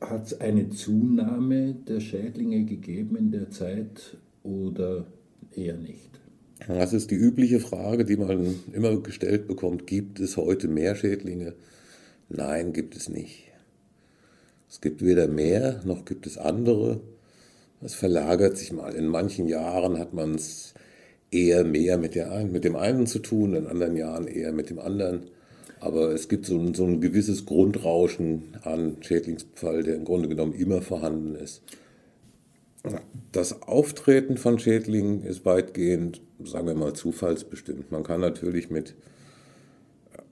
hat 0.00 0.26
es 0.26 0.40
eine 0.40 0.70
Zunahme 0.70 1.74
der 1.74 2.00
Schädlinge 2.00 2.64
gegeben 2.64 3.16
in 3.16 3.30
der 3.30 3.50
Zeit 3.50 4.16
oder 4.42 5.06
eher 5.54 5.76
nicht? 5.76 6.10
Das 6.66 6.92
ist 6.92 7.10
die 7.10 7.16
übliche 7.16 7.60
Frage, 7.60 8.04
die 8.04 8.16
man 8.16 8.56
immer 8.72 8.96
gestellt 9.00 9.46
bekommt. 9.46 9.86
Gibt 9.86 10.20
es 10.20 10.36
heute 10.36 10.68
mehr 10.68 10.94
Schädlinge? 10.94 11.54
Nein, 12.28 12.72
gibt 12.72 12.96
es 12.96 13.08
nicht. 13.08 13.50
Es 14.68 14.80
gibt 14.80 15.04
weder 15.04 15.28
mehr 15.28 15.82
noch 15.84 16.04
gibt 16.04 16.26
es 16.26 16.36
andere. 16.36 17.00
Es 17.80 17.94
verlagert 17.94 18.56
sich 18.56 18.72
mal. 18.72 18.94
In 18.94 19.06
manchen 19.06 19.46
Jahren 19.46 19.98
hat 19.98 20.14
man 20.14 20.34
es 20.34 20.74
eher 21.30 21.64
mehr 21.64 21.98
mit, 21.98 22.14
der, 22.14 22.44
mit 22.44 22.64
dem 22.64 22.76
einen 22.76 23.06
zu 23.06 23.18
tun, 23.18 23.54
in 23.54 23.66
anderen 23.66 23.96
Jahren 23.96 24.26
eher 24.26 24.52
mit 24.52 24.70
dem 24.70 24.78
anderen. 24.78 25.30
Aber 25.84 26.12
es 26.12 26.30
gibt 26.30 26.46
so 26.46 26.58
ein, 26.58 26.72
so 26.72 26.86
ein 26.86 27.02
gewisses 27.02 27.44
Grundrauschen 27.44 28.56
an 28.62 28.96
Schädlingsbefall, 29.02 29.82
der 29.82 29.96
im 29.96 30.06
Grunde 30.06 30.30
genommen 30.30 30.54
immer 30.54 30.80
vorhanden 30.80 31.34
ist. 31.34 31.60
Das 33.32 33.60
Auftreten 33.60 34.38
von 34.38 34.58
Schädlingen 34.58 35.22
ist 35.24 35.44
weitgehend, 35.44 36.22
sagen 36.42 36.68
wir 36.68 36.74
mal, 36.74 36.94
zufallsbestimmt. 36.94 37.92
Man 37.92 38.02
kann 38.02 38.22
natürlich 38.22 38.70
mit 38.70 38.94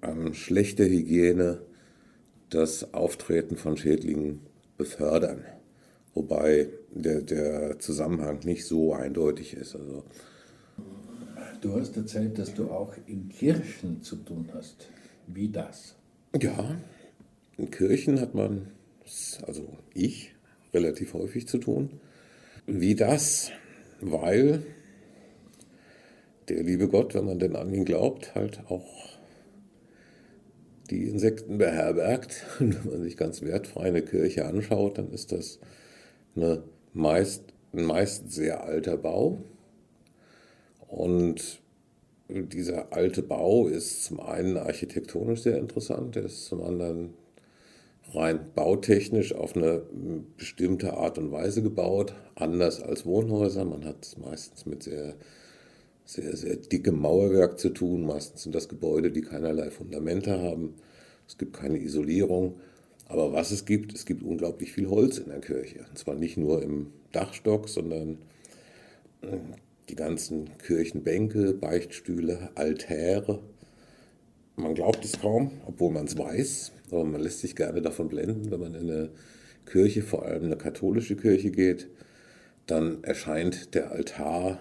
ähm, 0.00 0.32
schlechter 0.32 0.86
Hygiene 0.86 1.60
das 2.48 2.94
Auftreten 2.94 3.56
von 3.56 3.76
Schädlingen 3.76 4.40
befördern, 4.78 5.44
wobei 6.14 6.70
der, 6.94 7.20
der 7.20 7.78
Zusammenhang 7.78 8.40
nicht 8.44 8.64
so 8.64 8.94
eindeutig 8.94 9.52
ist. 9.52 9.76
Also, 9.76 10.02
du 11.60 11.74
hast 11.74 11.94
erzählt, 11.98 12.38
dass 12.38 12.54
du 12.54 12.70
auch 12.70 12.94
in 13.06 13.28
Kirchen 13.28 14.00
zu 14.00 14.16
tun 14.16 14.48
hast. 14.54 14.88
Wie 15.26 15.48
das? 15.48 15.96
Ja, 16.40 16.76
in 17.56 17.70
Kirchen 17.70 18.20
hat 18.20 18.34
man, 18.34 18.72
also 19.46 19.76
ich, 19.94 20.34
relativ 20.72 21.14
häufig 21.14 21.46
zu 21.46 21.58
tun. 21.58 22.00
Wie 22.66 22.94
das? 22.94 23.50
Weil 24.00 24.64
der 26.48 26.62
liebe 26.62 26.88
Gott, 26.88 27.14
wenn 27.14 27.24
man 27.24 27.38
denn 27.38 27.56
an 27.56 27.72
ihn 27.72 27.84
glaubt, 27.84 28.34
halt 28.34 28.60
auch 28.68 29.18
die 30.90 31.08
Insekten 31.08 31.58
beherbergt. 31.58 32.44
Und 32.60 32.84
wenn 32.84 32.92
man 32.92 33.02
sich 33.02 33.16
ganz 33.16 33.42
wertfrei 33.42 33.84
eine 33.84 34.02
Kirche 34.02 34.44
anschaut, 34.46 34.98
dann 34.98 35.10
ist 35.12 35.32
das 35.32 35.60
eine 36.36 36.62
meist, 36.92 37.44
ein 37.72 37.84
meist 37.84 38.32
sehr 38.32 38.64
alter 38.64 38.96
Bau. 38.96 39.42
Und 40.88 41.61
dieser 42.32 42.92
alte 42.92 43.22
Bau 43.22 43.68
ist 43.68 44.04
zum 44.04 44.20
einen 44.20 44.56
architektonisch 44.56 45.42
sehr 45.42 45.58
interessant, 45.58 46.16
er 46.16 46.24
ist 46.24 46.46
zum 46.46 46.62
anderen 46.62 47.14
rein 48.14 48.40
bautechnisch 48.54 49.34
auf 49.34 49.56
eine 49.56 49.82
bestimmte 50.36 50.94
Art 50.94 51.18
und 51.18 51.32
Weise 51.32 51.62
gebaut, 51.62 52.14
anders 52.34 52.82
als 52.82 53.06
Wohnhäuser. 53.06 53.64
Man 53.64 53.84
hat 53.84 54.04
es 54.04 54.18
meistens 54.18 54.66
mit 54.66 54.82
sehr, 54.82 55.14
sehr, 56.04 56.36
sehr 56.36 56.56
dickem 56.56 57.00
Mauerwerk 57.00 57.58
zu 57.58 57.70
tun. 57.70 58.04
Meistens 58.04 58.42
sind 58.42 58.54
das 58.54 58.68
Gebäude, 58.68 59.10
die 59.10 59.22
keinerlei 59.22 59.70
Fundamente 59.70 60.40
haben. 60.40 60.74
Es 61.26 61.38
gibt 61.38 61.54
keine 61.54 61.78
Isolierung. 61.78 62.60
Aber 63.06 63.32
was 63.32 63.50
es 63.50 63.64
gibt, 63.64 63.94
es 63.94 64.06
gibt 64.06 64.22
unglaublich 64.22 64.72
viel 64.72 64.88
Holz 64.88 65.18
in 65.18 65.28
der 65.28 65.40
Kirche. 65.40 65.80
Und 65.88 65.98
zwar 65.98 66.14
nicht 66.14 66.36
nur 66.36 66.62
im 66.62 66.92
Dachstock, 67.12 67.68
sondern 67.68 68.18
die 69.88 69.96
ganzen 69.96 70.56
Kirchenbänke, 70.58 71.54
Beichtstühle, 71.54 72.50
Altäre. 72.54 73.40
Man 74.56 74.74
glaubt 74.74 75.04
es 75.04 75.20
kaum, 75.20 75.52
obwohl 75.66 75.92
man 75.92 76.06
es 76.06 76.16
weiß, 76.16 76.72
aber 76.90 77.04
man 77.04 77.20
lässt 77.20 77.40
sich 77.40 77.56
gerne 77.56 77.82
davon 77.82 78.08
blenden, 78.08 78.50
wenn 78.50 78.60
man 78.60 78.74
in 78.74 78.90
eine 78.90 79.10
Kirche, 79.66 80.02
vor 80.02 80.24
allem 80.24 80.44
eine 80.44 80.56
katholische 80.56 81.16
Kirche 81.16 81.50
geht, 81.50 81.88
dann 82.66 83.02
erscheint 83.02 83.74
der 83.74 83.92
Altar 83.92 84.60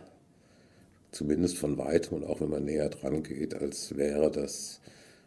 zumindest 1.12 1.58
von 1.58 1.78
weitem 1.78 2.18
und 2.18 2.24
auch 2.24 2.42
wenn 2.42 2.50
man 2.50 2.66
näher 2.66 2.90
dran 2.90 3.24
geht, 3.24 3.54
als 3.54 3.98
wäre 3.98 4.32
das 4.32 4.82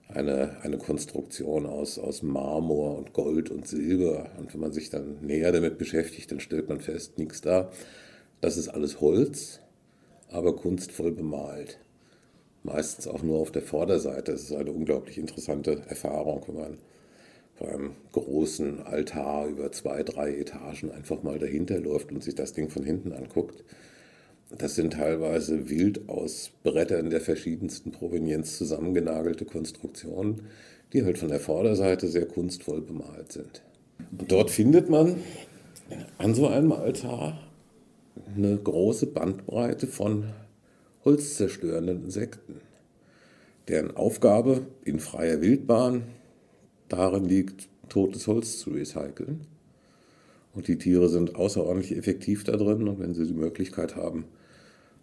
eine, 0.08 0.60
eine 0.62 0.78
Konstruktion 0.78 1.66
aus, 1.66 1.98
aus 1.98 2.22
Marmor 2.22 2.96
und 2.98 3.12
Gold 3.12 3.50
und 3.50 3.66
Silber. 3.66 4.30
Und 4.38 4.52
wenn 4.52 4.60
man 4.60 4.72
sich 4.72 4.90
dann 4.90 5.18
näher 5.22 5.52
damit 5.52 5.78
beschäftigt, 5.78 6.30
dann 6.30 6.40
stellt 6.40 6.68
man 6.68 6.80
fest, 6.80 7.18
nichts 7.18 7.40
da. 7.40 7.70
Das 8.40 8.56
ist 8.56 8.68
alles 8.68 9.00
Holz 9.00 9.60
aber 10.34 10.56
kunstvoll 10.56 11.12
bemalt. 11.12 11.78
Meistens 12.62 13.06
auch 13.06 13.22
nur 13.22 13.38
auf 13.38 13.52
der 13.52 13.62
Vorderseite. 13.62 14.32
Das 14.32 14.42
ist 14.42 14.52
eine 14.52 14.72
unglaublich 14.72 15.18
interessante 15.18 15.82
Erfahrung, 15.88 16.42
wenn 16.46 16.54
man 16.56 16.78
beim 17.60 17.92
großen 18.12 18.82
Altar 18.82 19.46
über 19.46 19.70
zwei, 19.70 20.02
drei 20.02 20.34
Etagen 20.34 20.90
einfach 20.90 21.22
mal 21.22 21.38
dahinter 21.38 21.78
läuft 21.78 22.10
und 22.10 22.22
sich 22.22 22.34
das 22.34 22.52
Ding 22.52 22.68
von 22.68 22.82
hinten 22.82 23.12
anguckt. 23.12 23.62
Das 24.58 24.74
sind 24.74 24.94
teilweise 24.94 25.68
wild 25.70 26.08
aus 26.08 26.50
Brettern 26.62 27.10
der 27.10 27.20
verschiedensten 27.20 27.92
Provenienz 27.92 28.58
zusammengenagelte 28.58 29.44
Konstruktionen, 29.44 30.42
die 30.92 31.04
halt 31.04 31.18
von 31.18 31.28
der 31.28 31.40
Vorderseite 31.40 32.08
sehr 32.08 32.26
kunstvoll 32.26 32.80
bemalt 32.80 33.32
sind. 33.32 33.62
Und 34.18 34.30
dort 34.30 34.50
findet 34.50 34.90
man 34.90 35.16
an 36.18 36.34
so 36.34 36.48
einem 36.48 36.72
Altar 36.72 37.38
eine 38.36 38.56
große 38.56 39.06
Bandbreite 39.06 39.86
von 39.86 40.24
holzzerstörenden 41.04 42.04
Insekten, 42.04 42.60
deren 43.68 43.96
Aufgabe 43.96 44.66
in 44.84 45.00
freier 45.00 45.40
Wildbahn 45.40 46.04
darin 46.88 47.24
liegt, 47.24 47.68
totes 47.88 48.26
Holz 48.26 48.58
zu 48.58 48.70
recyceln. 48.70 49.46
Und 50.54 50.68
die 50.68 50.78
Tiere 50.78 51.08
sind 51.08 51.34
außerordentlich 51.34 51.96
effektiv 51.96 52.44
da 52.44 52.56
drin. 52.56 52.86
Und 52.88 53.00
wenn 53.00 53.14
sie 53.14 53.26
die 53.26 53.34
Möglichkeit 53.34 53.96
haben, 53.96 54.24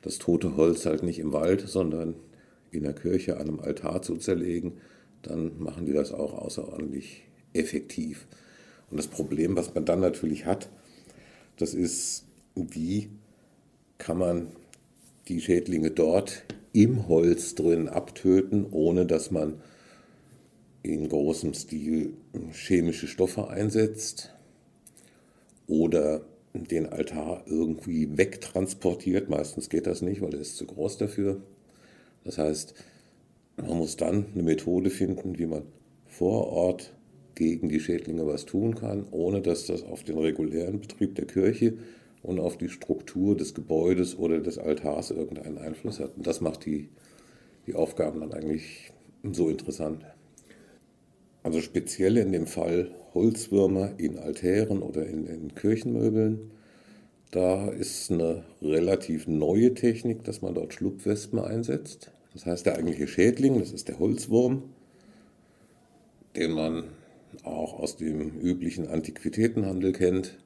das 0.01 0.17
tote 0.17 0.55
Holz 0.55 0.85
halt 0.85 1.03
nicht 1.03 1.19
im 1.19 1.33
Wald, 1.33 1.61
sondern 1.67 2.15
in 2.71 2.83
der 2.83 2.93
Kirche 2.93 3.37
an 3.37 3.47
einem 3.47 3.59
Altar 3.59 4.01
zu 4.01 4.15
zerlegen, 4.15 4.73
dann 5.21 5.61
machen 5.61 5.85
die 5.85 5.93
das 5.93 6.13
auch 6.13 6.33
außerordentlich 6.33 7.23
effektiv. 7.53 8.27
Und 8.89 8.97
das 8.97 9.07
Problem, 9.07 9.55
was 9.55 9.73
man 9.75 9.85
dann 9.85 9.99
natürlich 9.99 10.45
hat, 10.45 10.69
das 11.57 11.73
ist 11.73 12.25
wie 12.55 13.09
kann 13.97 14.17
man 14.17 14.47
die 15.27 15.41
Schädlinge 15.41 15.91
dort 15.91 16.43
im 16.73 17.07
Holz 17.07 17.55
drin 17.55 17.87
abtöten, 17.87 18.65
ohne 18.71 19.05
dass 19.05 19.31
man 19.31 19.61
in 20.83 21.07
großem 21.09 21.53
Stil 21.53 22.13
chemische 22.53 23.07
Stoffe 23.07 23.49
einsetzt 23.49 24.33
oder 25.67 26.21
den 26.53 26.87
Altar 26.87 27.43
irgendwie 27.45 28.17
wegtransportiert. 28.17 29.29
Meistens 29.29 29.69
geht 29.69 29.87
das 29.87 30.01
nicht, 30.01 30.21
weil 30.21 30.33
er 30.33 30.41
ist 30.41 30.57
zu 30.57 30.65
groß 30.65 30.97
dafür. 30.97 31.41
Das 32.23 32.37
heißt, 32.37 32.73
man 33.57 33.77
muss 33.77 33.95
dann 33.95 34.25
eine 34.33 34.43
Methode 34.43 34.89
finden, 34.89 35.37
wie 35.37 35.45
man 35.45 35.63
vor 36.07 36.47
Ort 36.47 36.93
gegen 37.35 37.69
die 37.69 37.79
Schädlinge 37.79 38.25
was 38.27 38.45
tun 38.45 38.75
kann, 38.75 39.05
ohne 39.11 39.41
dass 39.41 39.65
das 39.65 39.83
auf 39.83 40.03
den 40.03 40.17
regulären 40.17 40.81
Betrieb 40.81 41.15
der 41.15 41.25
Kirche 41.25 41.73
und 42.23 42.39
auf 42.39 42.57
die 42.57 42.69
Struktur 42.69 43.35
des 43.35 43.53
Gebäudes 43.53 44.17
oder 44.17 44.39
des 44.39 44.57
Altars 44.57 45.11
irgendeinen 45.11 45.57
Einfluss 45.57 45.99
hat. 45.99 46.15
Und 46.17 46.27
das 46.27 46.41
macht 46.41 46.65
die, 46.65 46.89
die 47.67 47.75
Aufgaben 47.75 48.21
dann 48.21 48.33
eigentlich 48.33 48.91
so 49.23 49.49
interessant. 49.49 50.05
Also 51.43 51.61
speziell 51.61 52.17
in 52.17 52.31
dem 52.31 52.47
Fall 52.47 52.91
Holzwürmer 53.13 53.93
in 53.97 54.19
Altären 54.19 54.81
oder 54.81 55.05
in, 55.05 55.25
in 55.25 55.55
Kirchenmöbeln, 55.55 56.51
Da 57.31 57.69
ist 57.69 58.11
eine 58.11 58.43
relativ 58.61 59.25
neue 59.25 59.73
Technik, 59.73 60.25
dass 60.25 60.41
man 60.41 60.53
dort 60.53 60.73
Schlupfwespen 60.73 61.39
einsetzt. 61.39 62.11
Das 62.33 62.45
heißt, 62.45 62.65
der 62.65 62.75
eigentliche 62.75 63.07
Schädling, 63.07 63.57
das 63.57 63.71
ist 63.71 63.87
der 63.87 63.99
Holzwurm, 63.99 64.63
den 66.35 66.51
man 66.51 66.83
auch 67.43 67.79
aus 67.79 67.95
dem 67.95 68.37
üblichen 68.41 68.87
Antiquitätenhandel 68.87 69.93
kennt. 69.93 70.40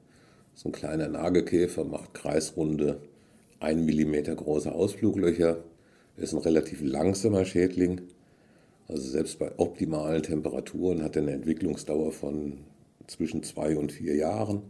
So 0.55 0.69
ein 0.69 0.71
kleiner 0.71 1.09
Nagelkäfer 1.09 1.83
macht 1.83 2.13
kreisrunde, 2.13 3.01
1 3.59 3.81
mm 3.81 4.35
große 4.35 4.71
Ausfluglöcher, 4.71 5.57
ist 6.15 6.33
ein 6.33 6.39
relativ 6.39 6.81
langsamer 6.81 7.43
Schädling. 7.43 8.01
Also 8.88 9.09
selbst 9.09 9.38
bei 9.38 9.51
optimalen 9.57 10.24
Temperaturen 10.24 11.03
hat 11.03 11.17
er 11.17 11.24
eine 11.24 11.33
Entwicklungsdauer 11.33 12.13
von 12.13 12.59
zwischen 13.07 13.43
zwei 13.43 13.75
und 13.75 13.91
vier 13.91 14.15
Jahren. 14.15 14.62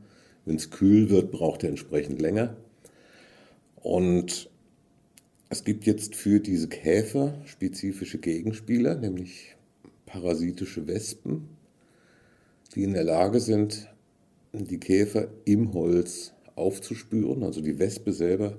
Wenn 0.46 0.56
es 0.56 0.72
kühl 0.72 1.12
wird, 1.12 1.32
braucht 1.32 1.64
er 1.64 1.70
entsprechend 1.70 2.20
länger. 2.20 2.58
Und 3.76 4.50
es 5.50 5.64
gibt 5.64 5.86
jetzt 5.86 6.16
für 6.16 6.40
diese 6.40 6.68
Käfer 6.68 7.36
spezifische 7.46 8.18
Gegenspieler, 8.18 8.96
nämlich 8.96 9.56
parasitische 10.08 10.88
Wespen, 10.88 11.50
die 12.74 12.84
in 12.84 12.94
der 12.94 13.04
Lage 13.04 13.40
sind, 13.40 13.88
die 14.64 14.80
Käfer 14.80 15.28
im 15.44 15.74
Holz 15.74 16.34
aufzuspüren. 16.56 17.44
Also 17.44 17.62
die 17.62 17.80
Wespe 17.80 18.14
selber 18.14 18.58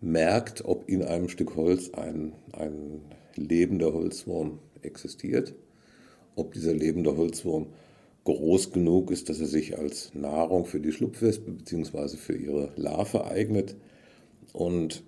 merkt, 0.00 0.64
ob 0.64 0.88
in 0.88 1.02
einem 1.02 1.28
Stück 1.28 1.56
Holz 1.56 1.90
ein, 1.94 2.32
ein 2.52 3.00
lebender 3.34 3.92
Holzwurm 3.92 4.60
existiert, 4.82 5.54
ob 6.36 6.52
dieser 6.52 6.74
lebende 6.74 7.16
Holzwurm 7.16 7.66
groß 8.24 8.72
genug 8.72 9.10
ist, 9.10 9.28
dass 9.28 9.40
er 9.40 9.46
sich 9.46 9.78
als 9.78 10.14
Nahrung 10.14 10.64
für 10.64 10.80
die 10.80 10.92
Schlupfwespe 10.92 11.50
bzw. 11.50 12.16
für 12.16 12.36
ihre 12.36 12.72
Larve 12.76 13.24
eignet 13.26 13.76
und 14.52 15.02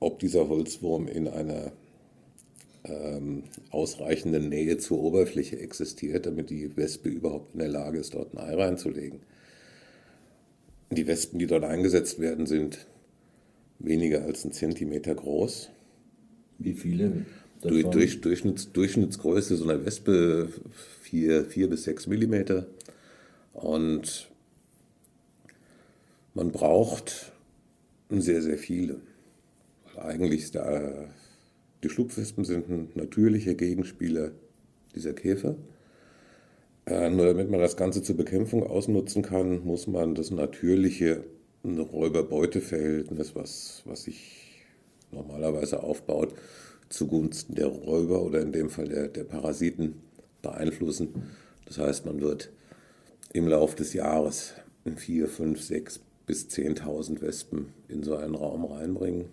ob 0.00 0.18
dieser 0.20 0.48
Holzwurm 0.48 1.08
in 1.08 1.26
einer 1.26 1.72
ähm, 2.88 3.44
ausreichenden 3.70 4.48
Nähe 4.48 4.78
zur 4.78 5.00
Oberfläche 5.00 5.58
existiert, 5.58 6.26
damit 6.26 6.50
die 6.50 6.76
Wespe 6.76 7.08
überhaupt 7.08 7.54
in 7.54 7.60
der 7.60 7.68
Lage 7.68 7.98
ist, 7.98 8.14
dort 8.14 8.34
ein 8.34 8.38
Ei 8.38 8.54
reinzulegen. 8.54 9.20
Die 10.90 11.06
Wespen, 11.06 11.38
die 11.38 11.46
dort 11.46 11.64
eingesetzt 11.64 12.18
werden, 12.18 12.46
sind 12.46 12.86
weniger 13.78 14.22
als 14.24 14.44
ein 14.44 14.52
Zentimeter 14.52 15.14
groß. 15.14 15.70
Wie 16.58 16.74
viele? 16.74 17.26
Davon? 17.60 17.90
Durch, 17.90 18.20
Durchschnitts, 18.20 18.72
Durchschnittsgröße 18.72 19.56
so 19.56 19.64
einer 19.64 19.84
Wespe 19.84 20.48
4, 21.02 21.44
4 21.44 21.70
bis 21.70 21.84
6 21.84 22.06
Millimeter. 22.06 22.66
Und 23.52 24.28
man 26.34 26.52
braucht 26.52 27.32
sehr, 28.10 28.42
sehr 28.42 28.58
viele. 28.58 29.00
Weil 29.94 30.04
eigentlich 30.04 30.42
ist 30.42 30.54
der, 30.54 31.08
die 31.82 31.88
Schlupfwespen 31.88 32.44
sind 32.44 32.68
ein 32.68 32.88
natürlicher 32.94 33.54
Gegenspieler 33.54 34.32
dieser 34.94 35.12
Käfer. 35.12 35.56
Äh, 36.86 37.10
nur 37.10 37.26
damit 37.26 37.50
man 37.50 37.60
das 37.60 37.76
Ganze 37.76 38.02
zur 38.02 38.16
Bekämpfung 38.16 38.64
ausnutzen 38.64 39.22
kann, 39.22 39.64
muss 39.64 39.86
man 39.86 40.14
das 40.14 40.30
natürliche 40.30 41.24
Räuber-Beute-Verhältnis, 41.64 43.34
was, 43.34 43.82
was 43.84 44.04
sich 44.04 44.64
normalerweise 45.12 45.82
aufbaut, 45.82 46.34
zugunsten 46.88 47.54
der 47.54 47.66
Räuber 47.66 48.22
oder 48.22 48.40
in 48.40 48.52
dem 48.52 48.70
Fall 48.70 48.88
der, 48.88 49.08
der 49.08 49.24
Parasiten 49.24 50.02
beeinflussen. 50.42 51.26
Das 51.66 51.78
heißt, 51.78 52.06
man 52.06 52.20
wird 52.20 52.50
im 53.32 53.46
Laufe 53.46 53.76
des 53.76 53.92
Jahres 53.92 54.54
4, 54.84 55.28
5, 55.28 55.60
6 55.60 56.00
bis 56.26 56.46
10.000 56.48 57.20
Wespen 57.20 57.74
in 57.88 58.02
so 58.02 58.16
einen 58.16 58.34
Raum 58.34 58.64
reinbringen. 58.64 59.26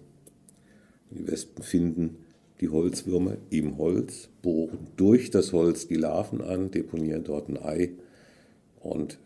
Die 1.11 1.25
Wespen 1.27 1.63
finden 1.63 2.24
die 2.61 2.69
Holzwürmer 2.69 3.37
im 3.49 3.77
Holz, 3.77 4.29
bohren 4.41 4.87
durch 4.95 5.29
das 5.29 5.53
Holz 5.53 5.87
die 5.87 5.95
Larven 5.95 6.41
an, 6.41 6.71
deponieren 6.71 7.23
dort 7.23 7.49
ein 7.49 7.61
Ei 7.61 7.91
und 8.79 9.19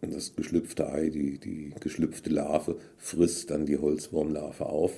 das 0.00 0.34
geschlüpfte 0.34 0.90
Ei, 0.90 1.10
die, 1.10 1.38
die 1.38 1.74
geschlüpfte 1.80 2.30
Larve, 2.30 2.76
frisst 2.96 3.50
dann 3.50 3.66
die 3.66 3.78
Holzwurmlarve 3.78 4.66
auf 4.66 4.92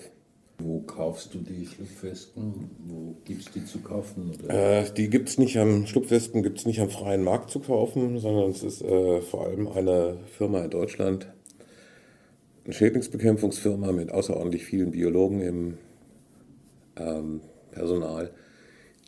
wo 0.64 0.80
kaufst 0.80 1.34
du 1.34 1.38
die 1.38 1.66
Schlupfwespen? 1.66 2.70
Wo 2.86 3.16
gibt 3.24 3.42
es 3.42 3.50
die 3.52 3.64
zu 3.64 3.80
kaufen? 3.80 4.32
Äh, 4.48 4.84
die 4.96 5.08
gibt 5.08 5.28
es 5.28 5.38
nicht 5.38 5.58
am 5.58 5.86
Schlupfwespen 5.86 6.42
gibt 6.42 6.58
es 6.58 6.66
nicht 6.66 6.80
am 6.80 6.90
freien 6.90 7.24
Markt 7.24 7.50
zu 7.50 7.60
kaufen, 7.60 8.18
sondern 8.18 8.50
es 8.50 8.62
ist 8.62 8.82
äh, 8.82 9.20
vor 9.22 9.46
allem 9.46 9.68
eine 9.68 10.18
Firma 10.36 10.60
in 10.64 10.70
Deutschland, 10.70 11.26
eine 12.64 12.74
Schädlingsbekämpfungsfirma 12.74 13.92
mit 13.92 14.12
außerordentlich 14.12 14.64
vielen 14.64 14.92
Biologen 14.92 15.40
im 15.40 15.78
ähm, 16.96 17.40
Personal, 17.72 18.30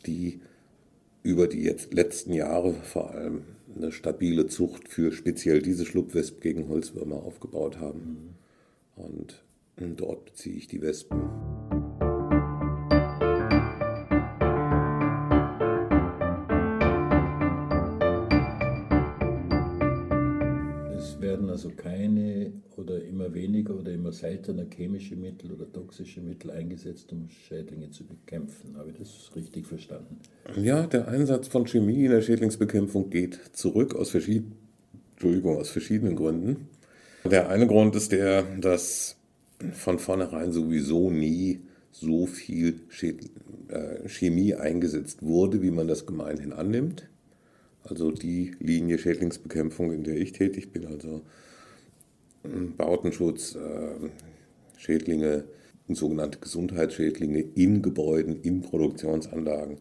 die 0.05 0.41
über 1.23 1.47
die 1.47 1.63
jetzt 1.63 1.93
letzten 1.93 2.33
Jahre 2.33 2.73
vor 2.73 3.11
allem 3.11 3.43
eine 3.75 3.91
stabile 3.91 4.47
Zucht 4.47 4.89
für 4.89 5.11
speziell 5.11 5.61
diese 5.61 5.85
Schlupfwespen 5.85 6.41
gegen 6.41 6.67
Holzwürmer 6.67 7.23
aufgebaut 7.23 7.79
haben. 7.79 8.35
Mhm. 8.97 9.03
Und 9.03 9.45
und 9.77 9.99
dort 9.99 10.25
beziehe 10.25 10.55
ich 10.55 10.67
die 10.67 10.81
Wespen. 10.81 11.64
Es 21.15 21.21
werden 21.21 21.49
also 21.49 21.69
keine 21.69 22.51
oder 22.75 23.01
immer 23.01 23.33
weniger 23.33 23.75
oder 23.75 23.91
immer 23.93 24.11
seltener 24.11 24.65
chemische 24.69 25.15
Mittel 25.15 25.51
oder 25.51 25.71
toxische 25.71 26.19
Mittel 26.19 26.51
eingesetzt, 26.51 27.11
um 27.13 27.29
Schädlinge 27.29 27.89
zu 27.89 28.03
bekämpfen. 28.05 28.75
Habe 28.77 28.91
ich 28.91 28.97
das 28.97 29.31
richtig 29.35 29.65
verstanden? 29.65 30.19
Ja, 30.61 30.85
der 30.85 31.07
Einsatz 31.07 31.47
von 31.47 31.65
Chemie 31.65 32.05
in 32.05 32.11
der 32.11 32.21
Schädlingsbekämpfung 32.21 33.09
geht 33.09 33.39
zurück 33.53 33.95
aus, 33.95 34.09
verschied 34.09 34.43
aus 35.23 35.69
verschiedenen 35.69 36.17
Gründen. 36.17 36.67
Der 37.23 37.49
eine 37.49 37.65
Grund 37.65 37.95
ist 37.95 38.11
der, 38.11 38.43
dass 38.59 39.15
von 39.71 39.99
vornherein 39.99 40.51
sowieso 40.51 41.09
nie 41.09 41.61
so 41.91 42.25
viel 42.25 42.81
äh, 43.69 44.07
Chemie 44.07 44.53
eingesetzt 44.53 45.23
wurde, 45.23 45.61
wie 45.61 45.71
man 45.71 45.87
das 45.87 46.05
gemeinhin 46.05 46.51
annimmt. 46.51 47.07
Also 47.87 48.11
die 48.11 48.51
Linie 48.59 48.97
Schädlingsbekämpfung, 48.97 49.91
in 49.91 50.03
der 50.03 50.15
ich 50.15 50.31
tätig 50.31 50.71
bin, 50.71 50.87
also 50.87 51.21
hm, 52.43 52.75
Bautenschutz, 52.75 53.55
äh, 53.55 54.09
Schädlinge, 54.77 55.45
sogenannte 55.87 56.39
Gesundheitsschädlinge 56.39 57.41
in 57.55 57.83
Gebäuden, 57.83 58.41
in 58.41 58.61
Produktionsanlagen. 58.61 59.77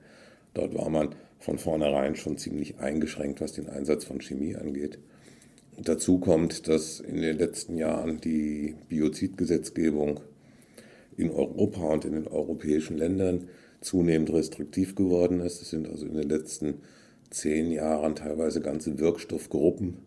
Dort 0.53 0.75
war 0.75 0.91
man 0.91 1.15
von 1.39 1.59
vornherein 1.59 2.15
schon 2.15 2.37
ziemlich 2.37 2.79
eingeschränkt, 2.79 3.41
was 3.41 3.53
den 3.53 3.69
Einsatz 3.69 4.05
von 4.05 4.21
Chemie 4.21 4.55
angeht. 4.55 4.99
Dazu 5.83 6.19
kommt, 6.19 6.69
dass 6.69 7.01
in 7.01 7.21
den 7.21 7.39
letzten 7.39 7.77
Jahren 7.77 8.21
die 8.21 8.77
Biozidgesetzgebung 8.89 10.21
in 11.17 11.31
Europa 11.31 11.83
und 11.85 12.05
in 12.05 12.13
den 12.13 12.29
europäischen 12.29 12.97
Ländern 12.97 13.49
zunehmend 13.81 14.33
restriktiv 14.33 14.95
geworden 14.95 15.41
ist. 15.41 15.63
Es 15.63 15.71
sind 15.71 15.89
also 15.89 16.07
in 16.07 16.15
den 16.15 16.29
letzten 16.29 16.75
zehn 17.31 17.71
Jahren 17.71 18.15
teilweise 18.15 18.61
ganze 18.61 18.99
Wirkstoffgruppen 18.99 19.99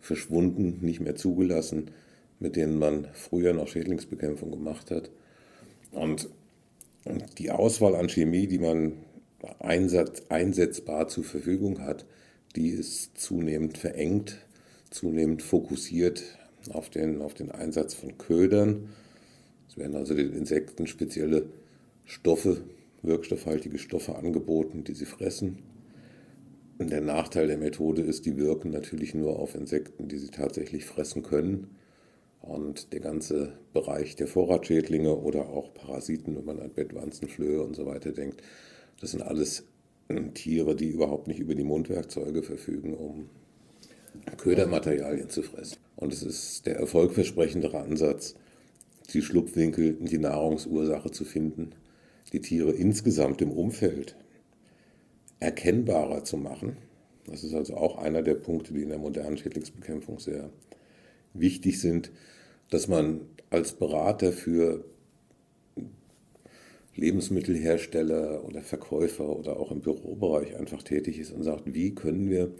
verschwunden, 0.00 0.78
nicht 0.82 1.00
mehr 1.00 1.16
zugelassen, 1.16 1.90
mit 2.38 2.56
denen 2.56 2.78
man 2.78 3.08
früher 3.12 3.52
noch 3.52 3.68
Schädlingsbekämpfung 3.68 4.50
gemacht 4.50 4.90
hat. 4.90 5.10
Und 5.92 6.28
die 7.38 7.50
Auswahl 7.50 7.96
an 7.96 8.08
Chemie, 8.08 8.46
die 8.46 8.58
man 8.58 8.92
einsatz, 9.58 10.22
einsetzbar 10.28 11.08
zur 11.08 11.24
Verfügung 11.24 11.80
hat, 11.80 12.04
die 12.54 12.68
ist 12.68 13.18
zunehmend 13.18 13.78
verengt 13.78 14.38
zunehmend 14.90 15.42
fokussiert 15.42 16.22
auf 16.72 16.90
den, 16.90 17.22
auf 17.22 17.34
den 17.34 17.50
Einsatz 17.50 17.94
von 17.94 18.18
Ködern. 18.18 18.88
Es 19.68 19.76
werden 19.76 19.96
also 19.96 20.14
den 20.14 20.32
Insekten 20.32 20.86
spezielle 20.86 21.46
Stoffe, 22.04 22.62
wirkstoffhaltige 23.02 23.78
Stoffe 23.78 24.16
angeboten, 24.16 24.84
die 24.84 24.94
sie 24.94 25.04
fressen. 25.04 25.58
Der 26.78 27.00
Nachteil 27.00 27.46
der 27.46 27.56
Methode 27.56 28.02
ist, 28.02 28.26
die 28.26 28.36
wirken 28.36 28.70
natürlich 28.70 29.14
nur 29.14 29.38
auf 29.38 29.54
Insekten, 29.54 30.08
die 30.08 30.18
sie 30.18 30.28
tatsächlich 30.28 30.84
fressen 30.84 31.22
können. 31.22 31.76
Und 32.42 32.92
der 32.92 33.00
ganze 33.00 33.54
Bereich 33.72 34.14
der 34.14 34.26
Vorratschädlinge 34.26 35.16
oder 35.16 35.48
auch 35.48 35.72
Parasiten, 35.72 36.36
wenn 36.36 36.44
man 36.44 36.60
an 36.60 36.72
Bettwanzenflöhe 36.74 37.62
und 37.62 37.74
so 37.74 37.86
weiter 37.86 38.12
denkt, 38.12 38.42
das 39.00 39.12
sind 39.12 39.22
alles 39.22 39.64
Tiere, 40.34 40.76
die 40.76 40.88
überhaupt 40.88 41.28
nicht 41.28 41.40
über 41.40 41.54
die 41.54 41.64
Mundwerkzeuge 41.64 42.42
verfügen, 42.42 42.94
um 42.94 43.30
Ködermaterialien 44.36 45.30
zu 45.30 45.42
fressen. 45.42 45.78
Und 45.96 46.12
es 46.12 46.22
ist 46.22 46.66
der 46.66 46.76
erfolgversprechendere 46.76 47.80
Ansatz, 47.80 48.34
die 49.12 49.22
Schlupfwinkel 49.22 49.96
in 49.98 50.06
die 50.06 50.18
Nahrungsursache 50.18 51.10
zu 51.10 51.24
finden, 51.24 51.70
die 52.32 52.40
Tiere 52.40 52.72
insgesamt 52.72 53.40
im 53.40 53.50
Umfeld 53.50 54.14
erkennbarer 55.40 56.24
zu 56.24 56.36
machen. 56.36 56.76
Das 57.26 57.44
ist 57.44 57.54
also 57.54 57.76
auch 57.76 57.98
einer 57.98 58.22
der 58.22 58.34
Punkte, 58.34 58.72
die 58.72 58.82
in 58.82 58.88
der 58.88 58.98
modernen 58.98 59.36
Schädlingsbekämpfung 59.36 60.18
sehr 60.18 60.50
wichtig 61.34 61.80
sind. 61.80 62.10
dass 62.68 62.88
man 62.88 63.20
als 63.48 63.74
Berater 63.74 64.32
für 64.32 64.84
Lebensmittelhersteller 66.96 68.44
oder 68.44 68.62
Verkäufer 68.62 69.28
oder 69.28 69.60
auch 69.60 69.70
im 69.70 69.80
Bürobereich 69.80 70.56
einfach 70.56 70.82
tätig 70.82 71.18
ist 71.18 71.30
und 71.30 71.42
sagt, 71.42 71.72
wie 71.72 71.94
können 71.94 72.30
wir 72.30 72.50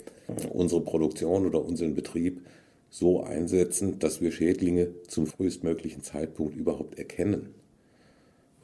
unsere 0.52 0.82
Produktion 0.82 1.46
oder 1.46 1.64
unseren 1.64 1.94
Betrieb 1.94 2.42
so 2.90 3.22
einsetzen, 3.22 3.98
dass 3.98 4.20
wir 4.20 4.30
Schädlinge 4.30 4.90
zum 5.08 5.26
frühestmöglichen 5.26 6.02
Zeitpunkt 6.02 6.56
überhaupt 6.56 6.98
erkennen. 6.98 7.54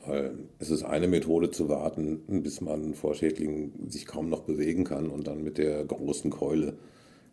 Weil 0.05 0.35
es 0.59 0.71
ist 0.71 0.83
eine 0.83 1.07
Methode 1.07 1.51
zu 1.51 1.69
warten, 1.69 2.43
bis 2.43 2.61
man 2.61 2.95
vor 2.95 3.15
Schädlingen 3.15 3.89
sich 3.89 4.07
kaum 4.07 4.29
noch 4.29 4.43
bewegen 4.43 4.85
kann 4.85 5.09
und 5.09 5.27
dann 5.27 5.45
mit 5.45 5.59
der 5.59 5.85
großen 5.85 6.31
Keule 6.31 6.75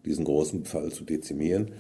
diesen 0.06 0.24
großen 0.26 0.66
Fall 0.66 0.92
zu 0.92 1.04
dezimieren. 1.04 1.72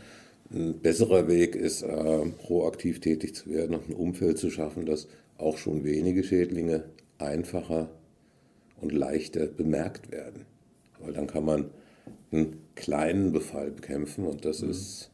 Ein 0.51 0.79
besserer 0.79 1.27
Weg 1.27 1.55
ist, 1.55 1.83
äh, 1.83 2.25
proaktiv 2.39 2.99
tätig 3.01 3.35
zu 3.35 3.51
werden 3.51 3.75
und 3.75 3.89
ein 3.89 3.95
Umfeld 3.95 4.39
zu 4.39 4.49
schaffen, 4.49 4.85
das 4.85 5.07
auch 5.37 5.57
schon 5.57 5.83
wenige 5.83 6.23
Schädlinge 6.23 6.85
einfacher 7.19 7.89
und 8.81 8.91
leichter 8.91 9.45
bemerkt 9.45 10.11
werden. 10.11 10.45
Weil 10.99 11.13
dann 11.13 11.27
kann 11.27 11.45
man 11.45 11.69
einen 12.31 12.57
kleinen 12.75 13.31
Befall 13.31 13.71
bekämpfen 13.71 14.25
und 14.25 14.43
das 14.43 14.61
mhm. 14.61 14.71
ist 14.71 15.11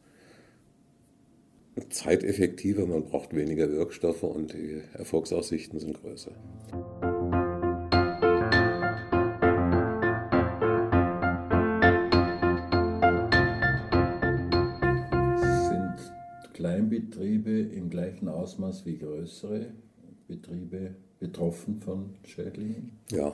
zeiteffektiver, 1.90 2.86
man 2.86 3.04
braucht 3.04 3.34
weniger 3.34 3.70
Wirkstoffe 3.70 4.22
und 4.22 4.52
die 4.52 4.80
Erfolgsaussichten 4.94 5.78
sind 5.78 6.00
größer. 6.00 6.32
Sind 15.68 16.54
Kleinbetriebe 16.54 17.60
im 17.60 17.90
gleichen 17.90 18.28
Ausmaß 18.28 18.86
wie 18.86 18.98
größere 18.98 19.66
Betriebe 20.28 20.96
betroffen 21.20 21.76
von 21.78 22.14
Schädlingen? 22.24 22.98
Ja, 23.10 23.32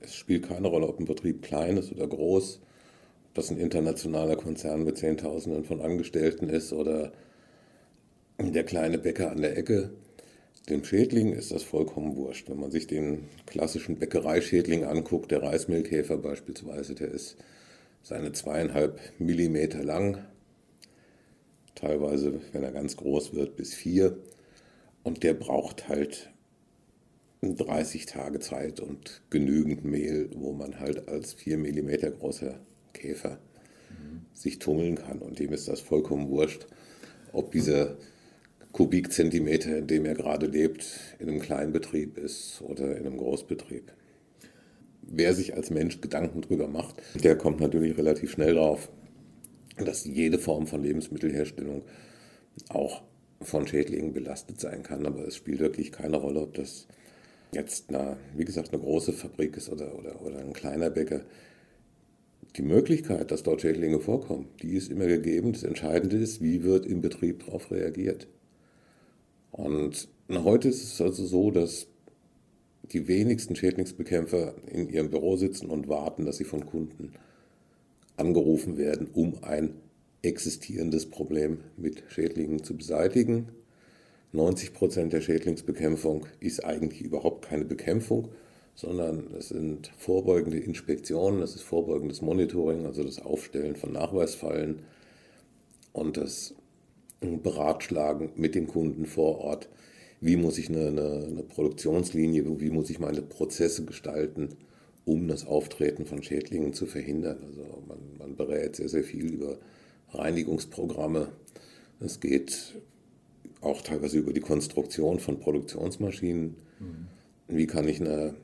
es 0.00 0.14
spielt 0.14 0.48
keine 0.48 0.68
Rolle, 0.68 0.88
ob 0.88 0.98
ein 0.98 1.04
Betrieb 1.04 1.42
klein 1.42 1.76
ist 1.76 1.92
oder 1.92 2.08
groß, 2.08 2.60
ob 3.26 3.34
das 3.34 3.50
ein 3.50 3.58
internationaler 3.58 4.36
Konzern 4.36 4.82
mit 4.82 4.98
Zehntausenden 4.98 5.64
von 5.64 5.80
Angestellten 5.80 6.48
ist 6.48 6.72
oder 6.72 7.12
der 8.48 8.64
kleine 8.64 8.98
Bäcker 8.98 9.30
an 9.30 9.42
der 9.42 9.56
Ecke. 9.56 9.90
Dem 10.68 10.84
Schädling 10.84 11.32
ist 11.32 11.52
das 11.52 11.62
vollkommen 11.62 12.16
wurscht. 12.16 12.48
Wenn 12.48 12.60
man 12.60 12.70
sich 12.70 12.86
den 12.86 13.28
klassischen 13.46 13.98
Bäckereischädling 13.98 14.84
anguckt, 14.84 15.30
der 15.30 15.42
Reismehlkäfer 15.42 16.16
beispielsweise, 16.16 16.94
der 16.94 17.08
ist 17.08 17.36
seine 18.02 18.32
zweieinhalb 18.32 18.98
Millimeter 19.18 19.82
lang, 19.82 20.24
teilweise, 21.74 22.40
wenn 22.52 22.62
er 22.62 22.72
ganz 22.72 22.96
groß 22.96 23.34
wird, 23.34 23.56
bis 23.56 23.74
vier. 23.74 24.18
Und 25.02 25.22
der 25.22 25.34
braucht 25.34 25.88
halt 25.88 26.30
30 27.42 28.06
Tage 28.06 28.38
Zeit 28.40 28.80
und 28.80 29.22
genügend 29.30 29.84
Mehl, 29.84 30.30
wo 30.34 30.52
man 30.52 30.78
halt 30.78 31.08
als 31.08 31.32
4 31.34 31.58
mm 31.58 32.18
großer 32.18 32.60
Käfer 32.92 33.38
mhm. 33.88 34.22
sich 34.34 34.58
tummeln 34.58 34.96
kann. 34.96 35.18
Und 35.20 35.38
dem 35.38 35.52
ist 35.52 35.68
das 35.68 35.80
vollkommen 35.80 36.28
wurscht, 36.28 36.66
ob 37.32 37.52
dieser 37.52 37.96
Kubikzentimeter, 38.72 39.76
in 39.78 39.86
dem 39.86 40.04
er 40.04 40.14
gerade 40.14 40.46
lebt, 40.46 40.86
in 41.18 41.28
einem 41.28 41.40
Kleinbetrieb 41.40 42.16
ist 42.16 42.62
oder 42.62 42.96
in 42.96 43.06
einem 43.06 43.16
Großbetrieb. 43.16 43.92
Wer 45.02 45.34
sich 45.34 45.54
als 45.54 45.70
Mensch 45.70 46.00
Gedanken 46.00 46.42
drüber 46.42 46.68
macht, 46.68 47.02
der 47.14 47.36
kommt 47.36 47.60
natürlich 47.60 47.98
relativ 47.98 48.30
schnell 48.30 48.54
drauf, 48.54 48.88
dass 49.76 50.04
jede 50.04 50.38
Form 50.38 50.66
von 50.66 50.82
Lebensmittelherstellung 50.82 51.82
auch 52.68 53.02
von 53.42 53.66
Schädlingen 53.66 54.12
belastet 54.12 54.60
sein 54.60 54.82
kann, 54.82 55.06
aber 55.06 55.26
es 55.26 55.36
spielt 55.36 55.60
wirklich 55.60 55.92
keine 55.92 56.16
Rolle, 56.16 56.40
ob 56.40 56.54
das 56.54 56.86
jetzt, 57.52 57.88
eine, 57.88 58.18
wie 58.36 58.44
gesagt, 58.44 58.72
eine 58.72 58.82
große 58.82 59.12
Fabrik 59.12 59.56
ist 59.56 59.70
oder, 59.70 59.98
oder, 59.98 60.20
oder 60.22 60.38
ein 60.38 60.52
kleiner 60.52 60.90
Bäcker. 60.90 61.22
Die 62.56 62.62
Möglichkeit, 62.62 63.30
dass 63.30 63.42
dort 63.42 63.62
Schädlinge 63.62 64.00
vorkommen, 64.00 64.48
die 64.62 64.74
ist 64.74 64.90
immer 64.90 65.06
gegeben. 65.06 65.52
Das 65.52 65.62
Entscheidende 65.62 66.16
ist, 66.16 66.42
wie 66.42 66.62
wird 66.64 66.84
im 66.84 67.00
Betrieb 67.00 67.46
darauf 67.46 67.70
reagiert. 67.70 68.26
Und 69.52 70.08
heute 70.32 70.68
ist 70.68 70.82
es 70.82 71.00
also 71.00 71.24
so, 71.26 71.50
dass 71.50 71.86
die 72.92 73.08
wenigsten 73.08 73.56
Schädlingsbekämpfer 73.56 74.54
in 74.66 74.88
ihrem 74.88 75.10
Büro 75.10 75.36
sitzen 75.36 75.70
und 75.70 75.88
warten, 75.88 76.24
dass 76.24 76.38
sie 76.38 76.44
von 76.44 76.66
Kunden 76.66 77.12
angerufen 78.16 78.76
werden, 78.76 79.08
um 79.12 79.42
ein 79.42 79.74
existierendes 80.22 81.06
Problem 81.06 81.58
mit 81.76 82.02
Schädlingen 82.08 82.62
zu 82.62 82.76
beseitigen. 82.76 83.48
90 84.32 84.74
Prozent 84.74 85.12
der 85.12 85.20
Schädlingsbekämpfung 85.20 86.26
ist 86.38 86.64
eigentlich 86.64 87.02
überhaupt 87.02 87.46
keine 87.46 87.64
Bekämpfung, 87.64 88.28
sondern 88.74 89.34
es 89.36 89.48
sind 89.48 89.90
vorbeugende 89.98 90.58
Inspektionen, 90.58 91.42
es 91.42 91.54
ist 91.54 91.62
vorbeugendes 91.62 92.22
Monitoring, 92.22 92.86
also 92.86 93.02
das 93.02 93.20
Aufstellen 93.20 93.76
von 93.76 93.92
Nachweisfallen 93.92 94.80
und 95.92 96.16
das 96.16 96.54
Beratschlagen 97.20 98.30
mit 98.36 98.54
den 98.54 98.66
Kunden 98.66 99.06
vor 99.06 99.38
Ort. 99.38 99.68
Wie 100.20 100.36
muss 100.36 100.58
ich 100.58 100.68
eine, 100.68 100.88
eine, 100.88 101.26
eine 101.26 101.42
Produktionslinie, 101.42 102.44
wie 102.60 102.70
muss 102.70 102.90
ich 102.90 102.98
meine 102.98 103.22
Prozesse 103.22 103.84
gestalten, 103.84 104.50
um 105.04 105.28
das 105.28 105.46
Auftreten 105.46 106.06
von 106.06 106.22
Schädlingen 106.22 106.72
zu 106.72 106.86
verhindern. 106.86 107.38
Also 107.46 107.62
man, 107.88 107.98
man 108.18 108.36
berät 108.36 108.76
sehr, 108.76 108.88
sehr 108.88 109.02
viel 109.02 109.32
über 109.32 109.58
Reinigungsprogramme. 110.12 111.28
Es 112.00 112.20
geht 112.20 112.74
auch 113.60 113.82
teilweise 113.82 114.18
über 114.18 114.32
die 114.32 114.40
Konstruktion 114.40 115.18
von 115.18 115.38
Produktionsmaschinen. 115.38 116.56
Mhm. 116.78 117.06
Wie 117.48 117.66
kann 117.66 117.88
ich 117.88 118.00
eine, 118.00 118.34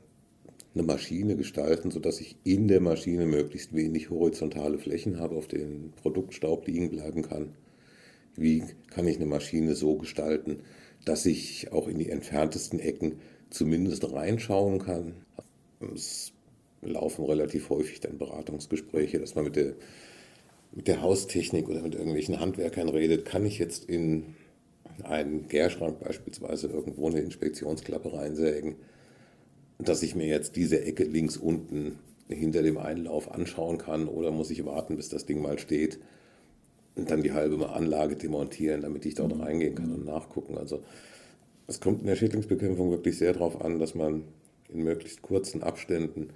eine 0.73 0.83
Maschine 0.83 1.35
gestalten, 1.35 1.91
sodass 1.91 2.21
ich 2.21 2.35
in 2.43 2.67
der 2.67 2.81
Maschine 2.81 3.25
möglichst 3.25 3.75
wenig 3.75 4.09
horizontale 4.09 4.77
Flächen 4.77 5.19
habe, 5.19 5.35
auf 5.35 5.47
denen 5.47 5.93
Produktstaub 6.01 6.67
liegen 6.67 6.89
bleiben 6.89 7.21
kann? 7.21 7.53
Wie 8.37 8.63
kann 8.91 9.07
ich 9.07 9.17
eine 9.17 9.25
Maschine 9.25 9.75
so 9.75 9.97
gestalten, 9.97 10.61
dass 11.03 11.25
ich 11.25 11.71
auch 11.73 11.87
in 11.87 11.97
die 11.97 12.09
entferntesten 12.09 12.79
Ecken 12.79 13.19
zumindest 13.49 14.09
reinschauen 14.13 14.79
kann? 14.79 15.15
Es 15.93 16.31
laufen 16.81 17.25
relativ 17.25 17.69
häufig 17.69 17.99
dann 17.99 18.19
Beratungsgespräche, 18.19 19.19
dass 19.19 19.35
man 19.35 19.45
mit 19.45 19.55
der 19.55 19.73
mit 20.71 20.87
der 20.87 21.01
Haustechnik 21.01 21.69
oder 21.69 21.81
mit 21.81 21.95
irgendwelchen 21.95 22.39
Handwerkern 22.39 22.89
redet, 22.89 23.25
kann 23.25 23.45
ich 23.45 23.57
jetzt 23.57 23.85
in 23.85 24.35
einen 25.01 25.47
Gärschrank 25.47 25.99
beispielsweise 25.99 26.67
irgendwo 26.67 27.07
eine 27.07 27.21
Inspektionsklappe 27.21 28.13
reinsägen, 28.13 28.75
dass 29.79 30.03
ich 30.03 30.13
mir 30.13 30.27
jetzt 30.27 30.55
diese 30.55 30.83
Ecke 30.83 31.05
links 31.05 31.37
unten 31.37 31.97
hinter 32.27 32.61
dem 32.61 32.77
Einlauf 32.77 33.31
anschauen 33.31 33.77
kann? 33.77 34.07
Oder 34.07 34.31
muss 34.31 34.51
ich 34.51 34.65
warten, 34.65 34.97
bis 34.97 35.09
das 35.09 35.25
Ding 35.25 35.41
mal 35.41 35.57
steht 35.57 35.99
und 36.97 37.11
dann 37.11 37.23
die 37.23 37.31
halbe 37.31 37.69
Anlage 37.69 38.15
demontieren, 38.15 38.81
damit 38.81 39.05
ich 39.05 39.15
dort 39.15 39.35
mhm. 39.35 39.41
reingehen 39.41 39.75
kann 39.75 39.93
und 39.93 40.05
nachgucken. 40.05 40.57
Also 40.57 40.83
es 41.67 41.79
kommt 41.79 42.01
in 42.01 42.07
der 42.07 42.15
Schädlingsbekämpfung 42.15 42.91
wirklich 42.91 43.17
sehr 43.17 43.33
darauf 43.33 43.61
an, 43.61 43.79
dass 43.79 43.95
man 43.95 44.23
in 44.69 44.83
möglichst 44.83 45.21
kurzen 45.21 45.63
Abständen 45.63 46.29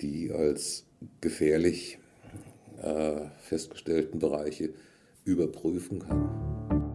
die 0.00 0.30
als 0.30 0.84
gefährlich 1.20 1.98
äh, 2.82 3.26
festgestellten 3.40 4.18
Bereiche 4.18 4.70
überprüfen 5.24 5.98
kann. 5.98 6.87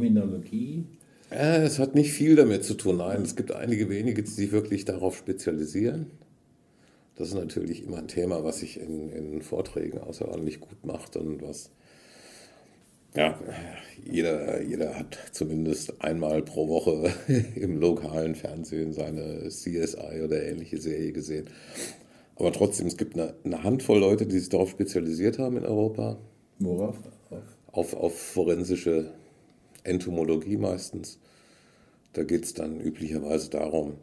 Kriminologie? 0.00 0.84
Äh, 1.30 1.62
es 1.62 1.78
hat 1.78 1.94
nicht 1.94 2.12
viel 2.12 2.36
damit 2.36 2.64
zu 2.64 2.74
tun, 2.74 2.98
nein. 2.98 3.22
Es 3.22 3.36
gibt 3.36 3.52
einige 3.52 3.88
wenige, 3.88 4.22
die 4.22 4.30
sich 4.30 4.52
wirklich 4.52 4.84
darauf 4.84 5.16
spezialisieren. 5.16 6.06
Das 7.16 7.28
ist 7.28 7.34
natürlich 7.34 7.84
immer 7.84 7.98
ein 7.98 8.08
Thema, 8.08 8.44
was 8.44 8.60
sich 8.60 8.80
in, 8.80 9.10
in 9.10 9.42
Vorträgen 9.42 9.98
außerordentlich 9.98 10.60
gut 10.60 10.84
macht 10.84 11.16
und 11.16 11.42
was 11.42 11.70
ja, 13.14 13.38
jeder, 14.08 14.62
jeder 14.62 14.96
hat 14.96 15.18
zumindest 15.32 16.00
einmal 16.00 16.42
pro 16.42 16.68
Woche 16.68 17.12
im 17.56 17.80
lokalen 17.80 18.36
Fernsehen 18.36 18.92
seine 18.92 19.48
CSI 19.48 20.22
oder 20.24 20.44
ähnliche 20.44 20.78
Serie 20.78 21.12
gesehen. 21.12 21.46
Aber 22.36 22.52
trotzdem, 22.52 22.86
es 22.86 22.96
gibt 22.96 23.14
eine, 23.14 23.34
eine 23.44 23.64
Handvoll 23.64 23.98
Leute, 23.98 24.26
die 24.26 24.38
sich 24.38 24.48
darauf 24.48 24.70
spezialisiert 24.70 25.38
haben 25.40 25.56
in 25.56 25.66
Europa. 25.66 26.18
Worauf? 26.60 26.96
Auf, 27.72 27.94
auf 27.94 28.16
forensische 28.18 29.10
Entomologie 29.84 30.56
meistens. 30.56 31.18
Da 32.12 32.24
geht 32.24 32.44
es 32.44 32.54
dann 32.54 32.80
üblicherweise 32.80 33.50
darum, 33.50 33.94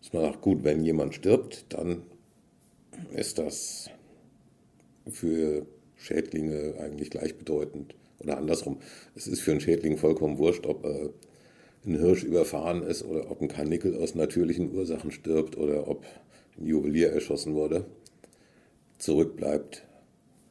dass 0.00 0.12
man 0.12 0.22
sagt, 0.22 0.42
gut, 0.42 0.64
wenn 0.64 0.84
jemand 0.84 1.14
stirbt, 1.14 1.66
dann 1.70 2.02
ist 3.14 3.38
das 3.38 3.90
für 5.10 5.66
Schädlinge 5.96 6.74
eigentlich 6.78 7.10
gleichbedeutend 7.10 7.94
oder 8.20 8.36
andersrum, 8.36 8.78
es 9.14 9.26
ist 9.26 9.40
für 9.40 9.52
einen 9.52 9.60
Schädling 9.60 9.96
vollkommen 9.96 10.38
wurscht, 10.38 10.66
ob 10.66 10.84
er 10.84 11.10
ein 11.86 11.98
Hirsch 11.98 12.24
überfahren 12.24 12.82
ist 12.82 13.04
oder 13.04 13.30
ob 13.30 13.40
ein 13.40 13.48
Karnickel 13.48 13.96
aus 13.96 14.14
natürlichen 14.14 14.74
Ursachen 14.74 15.10
stirbt 15.10 15.56
oder 15.56 15.88
ob 15.88 16.04
ein 16.58 16.66
Juwelier 16.66 17.12
erschossen 17.12 17.54
wurde. 17.54 17.86
Zurück 18.98 19.36
bleibt 19.36 19.84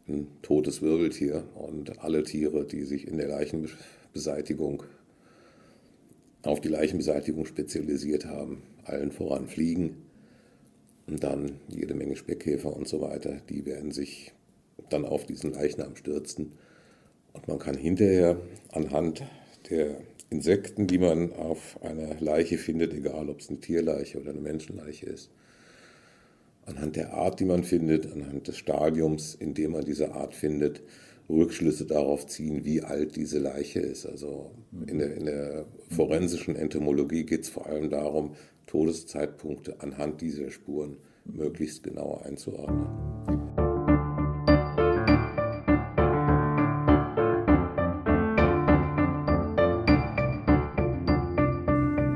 ein 0.08 0.28
totes 0.42 0.82
Wirbeltier 0.82 1.44
und 1.56 2.00
alle 2.00 2.24
Tiere, 2.24 2.66
die 2.66 2.84
sich 2.84 3.08
in 3.08 3.18
der 3.18 3.28
Leichenbeseitigung 4.18 4.84
auf 6.44 6.62
die 6.62 6.70
Leichenbeseitigung 6.70 7.46
spezialisiert 7.46 8.26
haben, 8.26 8.64
allen 8.84 9.12
voran 9.12 9.48
Fliegen 9.48 9.98
und 11.06 11.24
dann 11.24 11.60
jede 11.68 11.94
Menge 11.94 12.16
Speckkäfer 12.16 12.76
und 12.76 12.88
so 12.88 13.02
weiter, 13.02 13.42
die 13.50 13.66
werden 13.66 13.92
sich 13.92 14.32
dann 14.90 15.06
auf 15.06 15.26
diesen 15.26 15.54
Leichnam 15.54 15.96
stürzen. 15.96 16.54
Und 17.34 17.48
man 17.48 17.60
kann 17.60 17.76
hinterher 17.76 18.40
anhand 18.72 19.24
der 19.70 19.98
Insekten, 20.30 20.88
die 20.88 20.98
man 20.98 21.34
auf 21.34 21.80
einer 21.84 22.20
Leiche 22.20 22.58
findet, 22.58 22.94
egal 22.94 23.30
ob 23.30 23.42
es 23.42 23.50
eine 23.50 23.60
Tierleiche 23.60 24.20
oder 24.20 24.32
eine 24.32 24.42
Menschenleiche 24.42 25.06
ist, 25.06 25.30
anhand 26.66 26.96
der 26.96 27.14
Art, 27.14 27.40
die 27.40 27.46
man 27.46 27.64
findet, 27.64 28.12
anhand 28.12 28.48
des 28.48 28.58
Stadiums, 28.58 29.36
in 29.36 29.54
dem 29.54 29.72
man 29.72 29.86
diese 29.86 30.14
Art 30.14 30.34
findet, 30.34 30.82
Rückschlüsse 31.30 31.86
darauf 31.86 32.26
ziehen, 32.28 32.64
wie 32.64 32.82
alt 32.82 33.16
diese 33.16 33.40
Leiche 33.40 33.80
ist. 33.80 34.06
Also 34.06 34.52
in 34.88 35.00
der, 35.00 35.16
in 35.16 35.26
der 35.26 35.66
forensischen 35.90 36.56
Entomologie 36.56 37.24
geht 37.24 37.42
es 37.42 37.50
vor 37.50 37.68
allem 37.68 37.90
darum, 37.90 38.36
Todeszeitpunkte 38.66 39.82
anhand 39.82 40.22
dieser 40.22 40.52
Spuren 40.52 40.98
möglichst 41.26 41.84
genau 41.84 42.22
einzuordnen. 42.24 42.88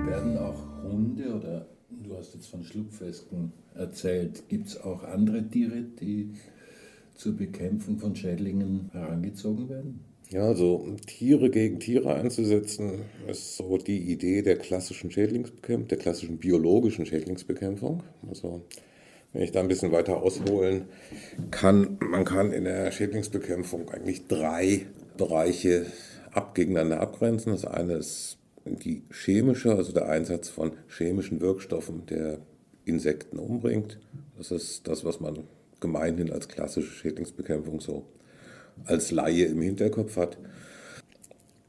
Werden 0.08 0.38
auch 0.38 0.84
Hunde 0.84 1.36
oder 1.36 1.68
du 1.90 2.16
hast 2.16 2.34
jetzt 2.34 2.48
von 2.48 2.64
Schlupfwespen 2.64 3.52
erzählt, 3.76 4.44
gibt 4.48 4.68
es 4.68 4.82
auch 4.82 5.04
andere 5.04 5.50
Tiere, 5.50 5.84
die 5.84 6.34
zur 7.22 7.38
Bekämpfung 7.38 8.00
von 8.00 8.16
Schädlingen 8.16 8.90
herangezogen 8.92 9.70
werden? 9.70 10.00
Ja, 10.30 10.48
also 10.48 10.96
Tiere 11.06 11.50
gegen 11.50 11.80
Tiere 11.80 12.16
einzusetzen, 12.16 13.02
ist 13.28 13.58
so 13.58 13.78
die 13.78 14.00
Idee 14.12 14.42
der 14.42 14.58
klassischen 14.58 15.12
Schädlingsbekämpfung, 15.12 15.88
der 15.88 15.98
klassischen 15.98 16.38
biologischen 16.38 17.06
Schädlingsbekämpfung. 17.06 18.02
Also 18.28 18.62
wenn 19.34 19.44
ich 19.44 19.52
da 19.52 19.60
ein 19.60 19.68
bisschen 19.68 19.92
weiter 19.92 20.22
ausholen 20.22 20.86
kann, 21.52 21.98
man 22.00 22.26
kann 22.26 22.52
in 22.54 22.64
der 22.64 22.92
Schädlingsbekämpfung 22.92 23.90
eigentlich 23.90 24.28
drei 24.28 24.88
Bereiche 25.18 25.86
ab 26.32 26.56
gegeneinander 26.56 27.02
abgrenzen. 27.02 27.52
Das 27.52 27.66
eine 27.66 27.94
ist 27.94 28.38
die 28.66 29.04
chemische, 29.12 29.76
also 29.76 29.92
der 29.92 30.08
Einsatz 30.08 30.50
von 30.50 30.72
chemischen 30.88 31.42
Wirkstoffen, 31.42 32.06
der 32.08 32.40
Insekten 32.86 33.38
umbringt. 33.38 34.00
Das 34.38 34.52
ist 34.52 34.88
das, 34.88 35.06
was 35.06 35.20
man 35.20 35.44
gemeinhin 35.82 36.32
als 36.32 36.48
klassische 36.48 36.94
Schädlingsbekämpfung 36.94 37.82
so 37.82 38.06
als 38.86 39.12
Laie 39.12 39.46
im 39.46 39.62
Hinterkopf 39.62 40.16
hat. 40.16 40.38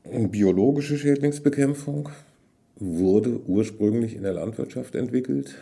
Biologische 0.04 0.98
Schädlingsbekämpfung 0.98 2.10
wurde 2.76 3.40
ursprünglich 3.46 4.14
in 4.14 4.22
der 4.22 4.34
Landwirtschaft 4.34 4.94
entwickelt. 4.94 5.56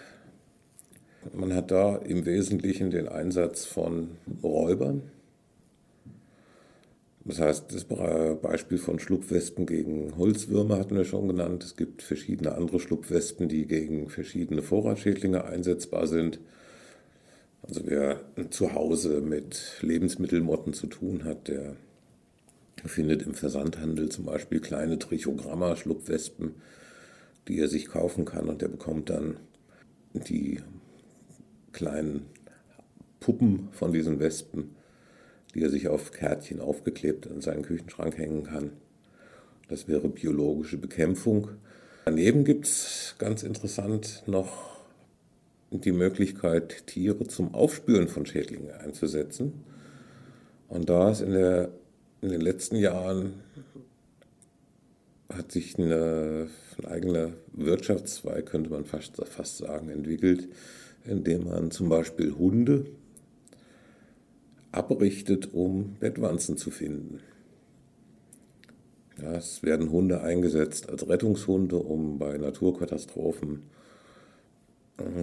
Man 1.35 1.55
hat 1.55 1.71
da 1.71 1.97
im 1.97 2.25
Wesentlichen 2.25 2.91
den 2.91 3.09
Einsatz 3.09 3.65
von 3.65 4.09
Räubern. 4.43 5.03
Das 7.25 7.39
heißt, 7.39 7.75
das 7.75 7.85
Beispiel 7.85 8.79
von 8.79 8.99
Schlupfwespen 8.99 9.67
gegen 9.67 10.17
Holzwürmer 10.17 10.79
hatten 10.79 10.97
wir 10.97 11.05
schon 11.05 11.29
genannt. 11.29 11.63
Es 11.63 11.77
gibt 11.77 12.03
verschiedene 12.03 12.55
andere 12.55 12.81
Schlupfwespen, 12.81 13.49
die 13.49 13.67
gegen 13.67 14.09
verschiedene 14.09 14.63
Vorratsschädlinge 14.63 15.45
einsetzbar 15.45 16.07
sind. 16.07 16.41
Also 17.63 17.83
wer 17.85 18.21
zu 18.51 18.75
Hause 18.75 19.21
mit 19.21 19.79
Lebensmittelmotten 19.83 20.73
zu 20.73 20.87
tun 20.87 21.25
hat, 21.25 21.49
der 21.49 21.77
findet 22.85 23.23
im 23.23 23.35
Versandhandel 23.35 24.09
zum 24.09 24.25
Beispiel 24.25 24.61
kleine 24.61 24.99
Trichogramma, 24.99 25.77
Schlupfwespen, 25.77 26.55
die 27.49 27.59
er 27.59 27.69
sich 27.69 27.89
kaufen 27.89 28.25
kann 28.25 28.49
und 28.49 28.63
der 28.63 28.69
bekommt 28.69 29.11
dann 29.11 29.37
die 30.15 30.61
kleinen 31.73 32.27
Puppen 33.21 33.69
von 33.73 33.93
diesen 33.93 34.19
Wespen, 34.19 34.75
die 35.55 35.63
er 35.63 35.71
sich 35.71 35.89
auf 35.89 36.13
Kärtchen 36.13 36.61
aufgeklebt 36.61 37.27
in 37.27 37.41
seinen 37.41 37.63
Küchenschrank 37.63 38.17
hängen 38.17 38.45
kann. 38.45 38.73
Das 39.69 39.87
wäre 39.87 40.09
biologische 40.09 40.79
Bekämpfung. 40.79 41.51
Daneben 42.07 42.45
gibt 42.45 42.67
es 42.67 43.15
ganz 43.19 43.43
interessant 43.43 44.25
noch 44.27 44.80
die 45.71 45.93
Möglichkeit, 45.93 46.87
Tiere 46.87 47.27
zum 47.27 47.55
Aufspüren 47.55 48.09
von 48.09 48.27
Schädlingen 48.27 48.73
einzusetzen. 48.73 49.65
Und 50.69 50.89
da 50.89 51.11
ist 51.11 51.21
in, 51.21 51.33
der, 51.33 51.71
in 52.21 52.31
den 52.31 52.41
letzten 52.41 52.77
Jahren 52.77 53.35
hat 55.29 55.53
sich 55.53 55.79
eine, 55.79 56.49
ein 56.79 56.85
eigener 56.87 57.33
Wirtschaftszweig, 57.53 58.47
könnte 58.47 58.71
man 58.71 58.85
fast, 58.85 59.17
fast 59.25 59.59
sagen, 59.59 59.89
entwickelt, 59.89 60.49
indem 61.05 61.45
man 61.45 61.71
zum 61.71 61.89
Beispiel 61.89 62.35
Hunde 62.35 62.87
abrichtet, 64.73 65.53
um 65.55 65.97
Bettwanzen 66.01 66.57
zu 66.57 66.71
finden. 66.71 67.21
Ja, 69.21 69.35
es 69.35 69.63
werden 69.63 69.91
Hunde 69.91 70.23
eingesetzt 70.23 70.89
als 70.89 71.09
Rettungshunde, 71.09 71.77
um 71.77 72.19
bei 72.19 72.39
Naturkatastrophen 72.39 73.63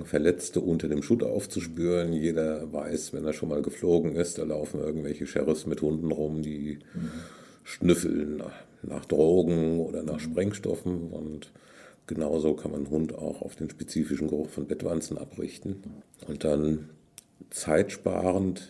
Verletzte 0.06 0.62
unter 0.62 0.88
dem 0.88 1.04
Schutt 1.04 1.24
aufzuspüren. 1.24 2.14
Jeder 2.14 2.72
weiß, 2.72 3.14
wenn 3.14 3.26
er 3.26 3.34
schon 3.34 3.50
mal 3.50 3.62
geflogen 3.62 4.16
ist, 4.16 4.38
da 4.38 4.44
laufen 4.44 4.80
irgendwelche 4.80 5.28
Sheriffs 5.28 5.66
mit 5.66 5.82
Hunden 5.82 6.12
rum, 6.12 6.42
die 6.42 6.80
mhm. 6.94 7.12
schnüffeln 7.64 8.38
nach, 8.38 8.64
nach, 8.84 9.06
Drogen 9.06 9.80
oder 9.80 10.04
nach 10.04 10.16
mhm. 10.16 10.32
Sprengstoffen. 10.32 11.12
Und 11.12 11.52
genauso 12.06 12.54
kann 12.54 12.72
man 12.72 12.82
einen 12.82 12.90
Hund 12.90 13.16
auch 13.16 13.42
auf 13.42 13.56
den 13.56 13.70
spezifischen 13.70 14.28
Geruch 14.28 14.50
von 14.50 14.68
Bettwanzen 14.68 15.18
abrichten. 15.18 15.84
Und 16.28 16.44
dann 16.44 16.90
zeitsparend 17.50 18.70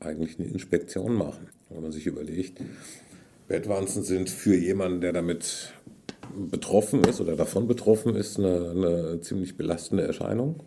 eigentlich 0.00 0.38
eine 0.38 0.48
Inspektion 0.48 1.14
machen. 1.14 1.48
Wenn 1.70 1.82
man 1.82 1.92
sich 1.92 2.06
überlegt, 2.06 2.60
Bettwanzen 3.48 4.02
sind 4.02 4.30
für 4.30 4.56
jemanden, 4.56 5.00
der 5.00 5.12
damit 5.12 5.72
betroffen 6.50 7.04
ist 7.04 7.20
oder 7.20 7.36
davon 7.36 7.66
betroffen 7.66 8.14
ist, 8.14 8.38
eine, 8.38 8.70
eine 8.70 9.20
ziemlich 9.20 9.56
belastende 9.56 10.04
Erscheinung. 10.04 10.62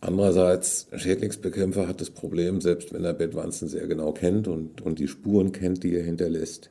Andererseits, 0.00 0.88
Schädlingsbekämpfer 0.94 1.88
hat 1.88 2.00
das 2.00 2.10
Problem, 2.10 2.60
selbst 2.60 2.92
wenn 2.92 3.04
er 3.04 3.14
Bettwanzen 3.14 3.68
sehr 3.68 3.86
genau 3.86 4.12
kennt 4.12 4.48
und, 4.48 4.82
und 4.82 4.98
die 4.98 5.08
Spuren 5.08 5.52
kennt, 5.52 5.82
die 5.82 5.94
er 5.96 6.04
hinterlässt, 6.04 6.68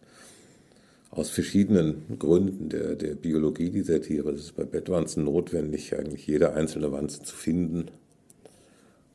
aus 1.10 1.30
verschiedenen 1.30 2.04
Gründen 2.20 2.70
der, 2.70 2.96
der 2.96 3.16
Biologie 3.16 3.70
dieser 3.70 4.02
Tiere. 4.02 4.32
Es 4.32 4.42
ist 4.42 4.56
bei 4.56 4.66
Bettwanzen 4.66 5.24
notwendig, 5.24 5.96
eigentlich 5.98 6.28
jede 6.28 6.54
einzelne 6.54 6.92
Wanze 6.92 7.24
zu 7.24 7.36
finden 7.36 7.86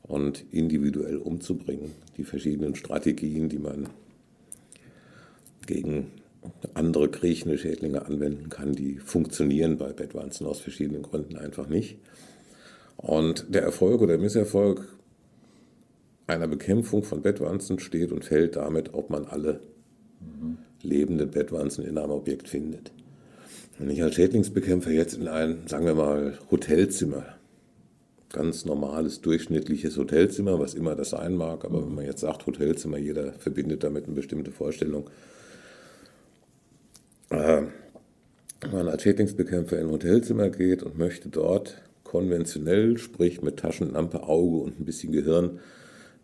und 0.03 0.43
individuell 0.51 1.17
umzubringen. 1.17 1.91
Die 2.17 2.23
verschiedenen 2.23 2.75
Strategien, 2.75 3.47
die 3.47 3.59
man 3.59 3.87
gegen 5.65 6.07
andere 6.73 7.09
kriechende 7.09 7.57
Schädlinge 7.57 8.05
anwenden 8.05 8.49
kann, 8.49 8.73
die 8.73 8.97
funktionieren 8.97 9.77
bei 9.77 9.91
Bettwanzen 9.91 10.47
aus 10.47 10.59
verschiedenen 10.59 11.03
Gründen 11.03 11.35
einfach 11.35 11.67
nicht. 11.67 11.97
Und 12.97 13.45
der 13.49 13.63
Erfolg 13.63 14.01
oder 14.01 14.17
Misserfolg 14.17 14.87
einer 16.27 16.47
Bekämpfung 16.47 17.03
von 17.03 17.21
Bettwanzen 17.21 17.79
steht 17.79 18.11
und 18.11 18.23
fällt 18.23 18.55
damit, 18.55 18.93
ob 18.93 19.09
man 19.09 19.25
alle 19.25 19.61
lebenden 20.81 21.31
Bettwanzen 21.31 21.85
in 21.85 21.97
einem 21.97 22.11
Objekt 22.11 22.47
findet. 22.47 22.91
Wenn 23.77 23.89
ich 23.89 24.03
als 24.03 24.15
Schädlingsbekämpfer 24.15 24.91
jetzt 24.91 25.15
in 25.15 25.27
ein, 25.27 25.67
sagen 25.67 25.85
wir 25.85 25.95
mal, 25.95 26.37
Hotelzimmer, 26.51 27.25
ganz 28.31 28.65
normales, 28.65 29.21
durchschnittliches 29.21 29.97
Hotelzimmer, 29.97 30.59
was 30.59 30.73
immer 30.73 30.95
das 30.95 31.11
sein 31.11 31.35
mag, 31.35 31.65
aber 31.65 31.85
wenn 31.85 31.95
man 31.95 32.05
jetzt 32.05 32.21
sagt 32.21 32.45
Hotelzimmer, 32.45 32.97
jeder 32.97 33.33
verbindet 33.33 33.83
damit 33.83 34.05
eine 34.05 34.13
bestimmte 34.13 34.51
Vorstellung, 34.51 35.09
äh, 37.29 37.61
man 38.71 38.87
als 38.87 39.03
Schädlingsbekämpfer 39.03 39.79
in 39.79 39.87
ein 39.87 39.91
Hotelzimmer 39.91 40.49
geht 40.49 40.83
und 40.83 40.97
möchte 40.97 41.29
dort 41.29 41.81
konventionell, 42.03 42.97
sprich 42.97 43.41
mit 43.41 43.57
Taschenlampe, 43.57 44.23
Auge 44.23 44.57
und 44.57 44.79
ein 44.79 44.85
bisschen 44.85 45.11
Gehirn, 45.11 45.59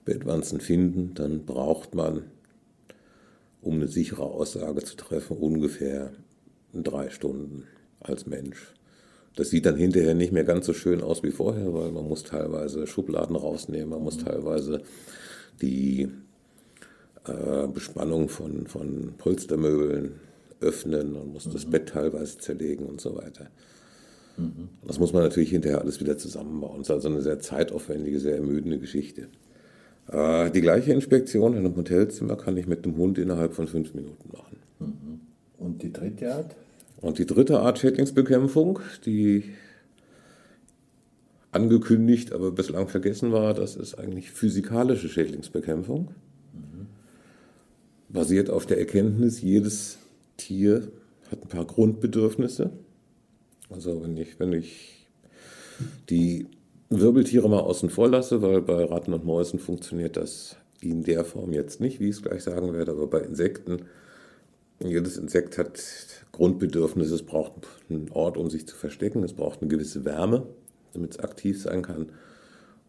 Bettwanzen 0.03 0.59
finden, 0.59 1.13
dann 1.13 1.45
braucht 1.45 1.95
man, 1.95 2.23
um 3.61 3.75
eine 3.75 3.87
sichere 3.87 4.23
Aussage 4.23 4.83
zu 4.83 4.95
treffen, 4.95 5.37
ungefähr 5.37 6.11
drei 6.73 7.09
Stunden 7.09 7.63
als 7.99 8.25
Mensch. 8.25 8.73
Das 9.35 9.49
sieht 9.49 9.65
dann 9.65 9.75
hinterher 9.75 10.13
nicht 10.13 10.31
mehr 10.31 10.43
ganz 10.43 10.65
so 10.65 10.73
schön 10.73 11.01
aus 11.01 11.23
wie 11.23 11.31
vorher, 11.31 11.73
weil 11.73 11.91
man 11.91 12.07
muss 12.07 12.23
teilweise 12.23 12.87
Schubladen 12.87 13.35
rausnehmen, 13.35 13.89
man 13.89 14.03
muss 14.03 14.17
teilweise 14.17 14.81
die 15.61 16.09
äh, 17.25 17.67
Bespannung 17.67 18.29
von, 18.29 18.67
von 18.67 19.13
Polstermöbeln 19.17 20.19
öffnen, 20.61 21.13
man 21.13 21.27
muss 21.27 21.45
mhm. 21.45 21.53
das 21.53 21.65
Bett 21.65 21.89
teilweise 21.89 22.37
zerlegen 22.37 22.85
und 22.85 23.01
so 23.01 23.15
weiter. 23.15 23.47
Mhm. 24.37 24.69
Das 24.85 24.99
muss 24.99 25.13
man 25.13 25.23
natürlich 25.23 25.49
hinterher 25.49 25.81
alles 25.81 25.99
wieder 25.99 26.17
zusammenbauen. 26.17 26.79
Das 26.79 26.87
ist 26.87 26.91
also 26.91 27.09
eine 27.09 27.21
sehr 27.21 27.39
zeitaufwendige, 27.39 28.19
sehr 28.19 28.35
ermüdende 28.35 28.79
Geschichte. 28.79 29.27
Äh, 30.11 30.51
die 30.51 30.61
gleiche 30.61 30.93
Inspektion 30.93 31.53
in 31.53 31.59
einem 31.59 31.75
Hotelzimmer 31.75 32.35
kann 32.35 32.57
ich 32.57 32.67
mit 32.67 32.85
dem 32.85 32.97
Hund 32.97 33.17
innerhalb 33.17 33.53
von 33.53 33.67
fünf 33.67 33.93
Minuten 33.93 34.29
machen. 34.31 34.57
Mhm. 34.79 35.19
Und 35.57 35.83
die 35.83 35.91
dritte 35.91 36.33
Art? 36.33 36.55
Und 37.01 37.17
die 37.17 37.25
dritte 37.25 37.59
Art 37.59 37.79
Schädlingsbekämpfung, 37.79 38.79
die 39.05 39.43
angekündigt, 41.51 42.33
aber 42.33 42.51
bislang 42.51 42.87
vergessen 42.87 43.31
war, 43.31 43.53
das 43.53 43.75
ist 43.75 43.95
eigentlich 43.95 44.31
physikalische 44.31 45.07
Schädlingsbekämpfung. 45.07 46.09
Mhm. 46.53 46.87
Basiert 48.09 48.49
auf 48.49 48.65
der 48.65 48.79
Erkenntnis, 48.79 49.41
jedes 49.41 49.97
Tier 50.37 50.91
hat 51.31 51.41
ein 51.41 51.49
paar 51.49 51.65
Grundbedürfnisse. 51.65 52.71
Also 53.69 54.03
wenn 54.03 54.17
ich, 54.17 54.39
wenn 54.39 54.53
ich 54.53 55.07
die 56.09 56.47
Wirbeltiere 56.89 57.49
mal 57.49 57.61
außen 57.61 57.89
vor 57.89 58.09
lasse, 58.09 58.41
weil 58.41 58.61
bei 58.61 58.83
Ratten 58.85 59.13
und 59.13 59.25
Mäusen 59.25 59.59
funktioniert 59.59 60.17
das 60.17 60.57
in 60.81 61.03
der 61.03 61.25
Form 61.25 61.51
jetzt 61.51 61.81
nicht, 61.81 61.99
wie 61.99 62.09
ich 62.09 62.17
es 62.17 62.21
gleich 62.21 62.43
sagen 62.43 62.73
werde, 62.73 62.91
aber 62.91 63.07
bei 63.07 63.19
Insekten, 63.19 63.85
jedes 64.79 65.17
Insekt 65.17 65.57
hat 65.57 65.81
Grundbedürfnisse, 66.31 67.15
es 67.15 67.23
braucht 67.23 67.53
einen 67.89 68.11
Ort, 68.11 68.37
um 68.37 68.49
sich 68.49 68.67
zu 68.67 68.75
verstecken, 68.75 69.23
es 69.23 69.33
braucht 69.33 69.61
eine 69.61 69.69
gewisse 69.69 70.05
Wärme, 70.05 70.45
damit 70.93 71.11
es 71.11 71.19
aktiv 71.19 71.61
sein 71.61 71.81
kann. 71.81 72.11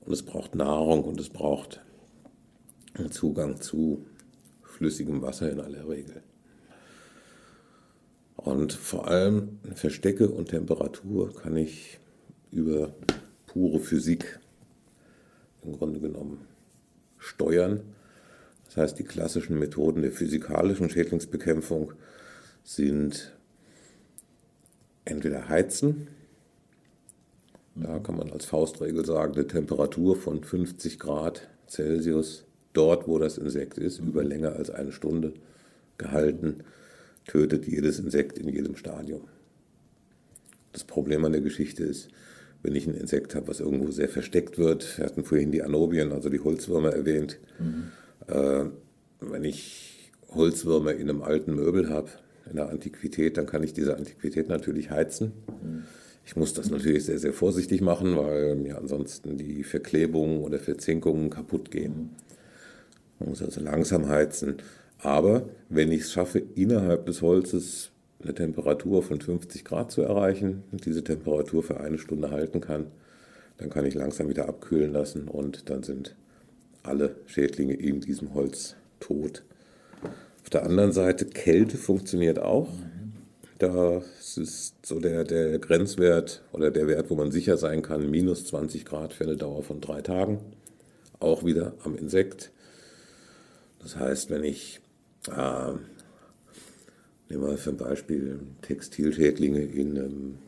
Und 0.05 0.13
es 0.13 0.23
braucht 0.23 0.55
Nahrung 0.55 1.05
und 1.05 1.21
es 1.21 1.31
braucht 1.31 1.81
Zugang 3.11 3.61
zu 3.61 4.05
flüssigem 4.63 5.23
Wasser 5.23 5.51
in 5.51 5.61
aller 5.61 5.89
Regel. 5.89 6.23
Und 8.47 8.73
vor 8.73 9.09
allem 9.09 9.59
Verstecke 9.75 10.29
und 10.29 10.51
Temperatur 10.51 11.35
kann 11.35 11.57
ich 11.57 11.99
über 12.53 12.95
pure 13.49 13.81
Physik 13.81 14.39
im 15.65 15.73
Grunde 15.73 15.99
genommen 15.99 16.47
steuern. 17.19 17.81
Das 18.67 18.77
heißt, 18.77 18.99
die 19.01 19.03
klassischen 19.03 19.59
Methoden 19.59 20.03
der 20.03 20.13
physikalischen 20.13 20.89
Schädlingsbekämpfung 20.89 21.95
sind 22.63 23.37
entweder 25.05 25.49
heizen, 25.49 26.07
da 27.75 27.99
kann 27.99 28.17
man 28.17 28.31
als 28.31 28.45
Faustregel 28.45 29.05
sagen, 29.05 29.35
eine 29.35 29.49
Temperatur 29.49 30.15
von 30.15 30.45
50 30.45 31.01
Grad 31.01 31.49
Celsius 31.67 32.45
dort, 32.75 33.09
wo 33.09 33.19
das 33.19 33.39
Insekt 33.39 33.77
ist, 33.77 33.99
über 33.99 34.23
länger 34.23 34.53
als 34.53 34.71
eine 34.71 34.93
Stunde 34.93 35.33
gehalten, 35.99 36.63
tötet 37.27 37.67
jedes 37.67 37.99
Insekt 37.99 38.39
in 38.39 38.49
jedem 38.49 38.77
Stadium. 38.77 39.23
Das 40.73 40.85
Problem 40.85 41.25
an 41.25 41.33
der 41.33 41.41
Geschichte 41.41 41.85
ist, 41.85 42.09
wenn 42.63 42.75
ich 42.75 42.87
ein 42.87 42.95
Insekt 42.95 43.35
habe, 43.35 43.49
was 43.49 43.61
irgendwo 43.61 43.91
sehr 43.91 44.09
versteckt 44.09 44.59
wird, 44.59 44.99
wir 44.99 45.07
hatten 45.07 45.25
vorhin 45.25 45.53
die 45.53 45.63
Anobien, 45.63 46.13
also 46.13 46.29
die 46.29 46.41
Holzwürmer 46.41 46.93
erwähnt, 46.93 47.39
mhm. 47.59 47.93
äh, 48.27 48.65
wenn 49.21 49.45
ich 49.45 50.11
Holzwürmer 50.31 50.93
in 50.93 51.09
einem 51.09 51.23
alten 51.23 51.55
Möbel 51.55 51.89
habe, 51.91 52.11
in 52.49 52.57
der 52.57 52.69
Antiquität, 52.69 53.37
dann 53.37 53.47
kann 53.47 53.63
ich 53.63 53.73
diese 53.73 53.97
Antiquität 53.97 54.49
natürlich 54.49 54.91
heizen. 54.91 55.33
Mhm 55.63 55.85
ich 56.27 56.35
muss 56.35 56.53
das 56.53 56.71
natürlich 56.71 57.05
sehr, 57.05 57.21
sehr 57.21 57.33
vorsichtig 57.33 57.81
machen, 57.81 58.17
weil 58.17 58.57
mir 58.57 58.79
ansonsten 58.79 59.39
die 59.39 59.63
Verklebungen 59.63 60.41
oder 60.41 60.59
Verzinkungen 60.59 61.31
kaputt 61.31 61.71
gehen. 61.71 62.11
Man 63.21 63.29
muss 63.29 63.43
also 63.43 63.61
langsam 63.61 64.09
heizen. 64.09 64.57
Aber 64.99 65.49
wenn 65.69 65.93
ich 65.93 66.03
es 66.03 66.13
schaffe, 66.13 66.43
innerhalb 66.55 67.07
des 67.07 67.23
Holzes 67.23 67.91
eine 68.23 68.35
Temperatur 68.35 69.03
von 69.03 69.21
50 69.21 69.65
Grad 69.65 69.91
zu 69.91 70.03
erreichen 70.03 70.65
und 70.73 70.87
diese 70.87 71.05
Temperatur 71.05 71.63
für 71.63 71.81
eine 71.81 71.99
Stunde 71.99 72.31
halten 72.31 72.61
kann, 72.61 72.87
dann 73.59 73.71
kann 73.71 73.87
ich 73.87 73.95
langsam 73.95 74.29
wieder 74.29 74.49
abkühlen 74.49 74.93
lassen 74.93 75.29
und 75.29 75.71
dann 75.71 75.83
sind 75.83 76.17
alle 76.83 77.17
Schädlinge 77.27 77.75
in 77.75 78.01
diesem 78.01 78.35
Holz 78.35 78.77
tot. 79.01 79.43
Auf 80.43 80.51
der 80.51 80.65
anderen 80.65 80.93
Seite, 80.93 81.27
Kälte 81.27 81.77
funktioniert 81.77 82.39
auch. 82.39 82.69
Das 83.59 84.37
ist 84.37 84.75
so 84.85 85.01
der, 85.01 85.25
der 85.25 85.59
Grenzwert 85.59 86.43
oder 86.53 86.71
der 86.71 86.87
Wert, 86.87 87.11
wo 87.11 87.15
man 87.15 87.33
sicher 87.33 87.57
sein 87.57 87.83
kann, 87.83 88.11
minus 88.11 88.45
20 88.47 88.85
Grad 88.85 89.15
für 89.15 89.25
eine 89.25 89.37
Dauer 89.37 89.63
von 89.63 89.81
drei 89.81 90.03
Tagen. 90.03 90.41
Auch 91.19 91.45
wieder 91.45 91.75
am 91.83 91.97
Insekt. 91.97 92.53
Das 93.81 93.97
heißt, 93.97 94.31
wenn 94.31 94.45
ich, 94.45 94.81
äh, 95.29 95.73
nehmen 97.29 97.43
wir 97.43 97.59
ein 97.67 97.77
Beispiel 97.77 98.41
Textilschädlinge 98.63 99.63
in 99.63 99.99
einem 99.99 100.39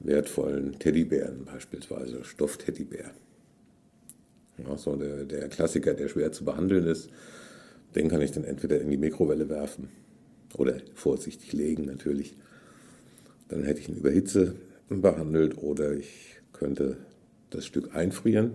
wertvollen 0.00 0.78
Teddybären, 0.78 1.44
beispielsweise 1.44 2.24
Stoffteddybär. 2.24 3.10
Ja, 4.58 4.76
so 4.76 4.96
der, 4.96 5.24
der 5.24 5.48
Klassiker, 5.48 5.94
der 5.94 6.08
schwer 6.08 6.32
zu 6.32 6.44
behandeln 6.44 6.86
ist, 6.86 7.10
den 7.94 8.08
kann 8.08 8.20
ich 8.20 8.32
dann 8.32 8.44
entweder 8.44 8.80
in 8.80 8.90
die 8.90 8.96
Mikrowelle 8.96 9.48
werfen 9.48 9.88
oder 10.56 10.78
vorsichtig 10.94 11.52
legen 11.52 11.84
natürlich. 11.84 12.36
Dann 13.48 13.64
hätte 13.64 13.80
ich 13.80 13.88
ihn 13.88 13.96
über 13.96 14.10
Hitze 14.10 14.54
behandelt 14.88 15.58
oder 15.58 15.92
ich 15.92 16.36
könnte 16.52 16.96
das 17.50 17.66
Stück 17.66 17.94
einfrieren. 17.94 18.52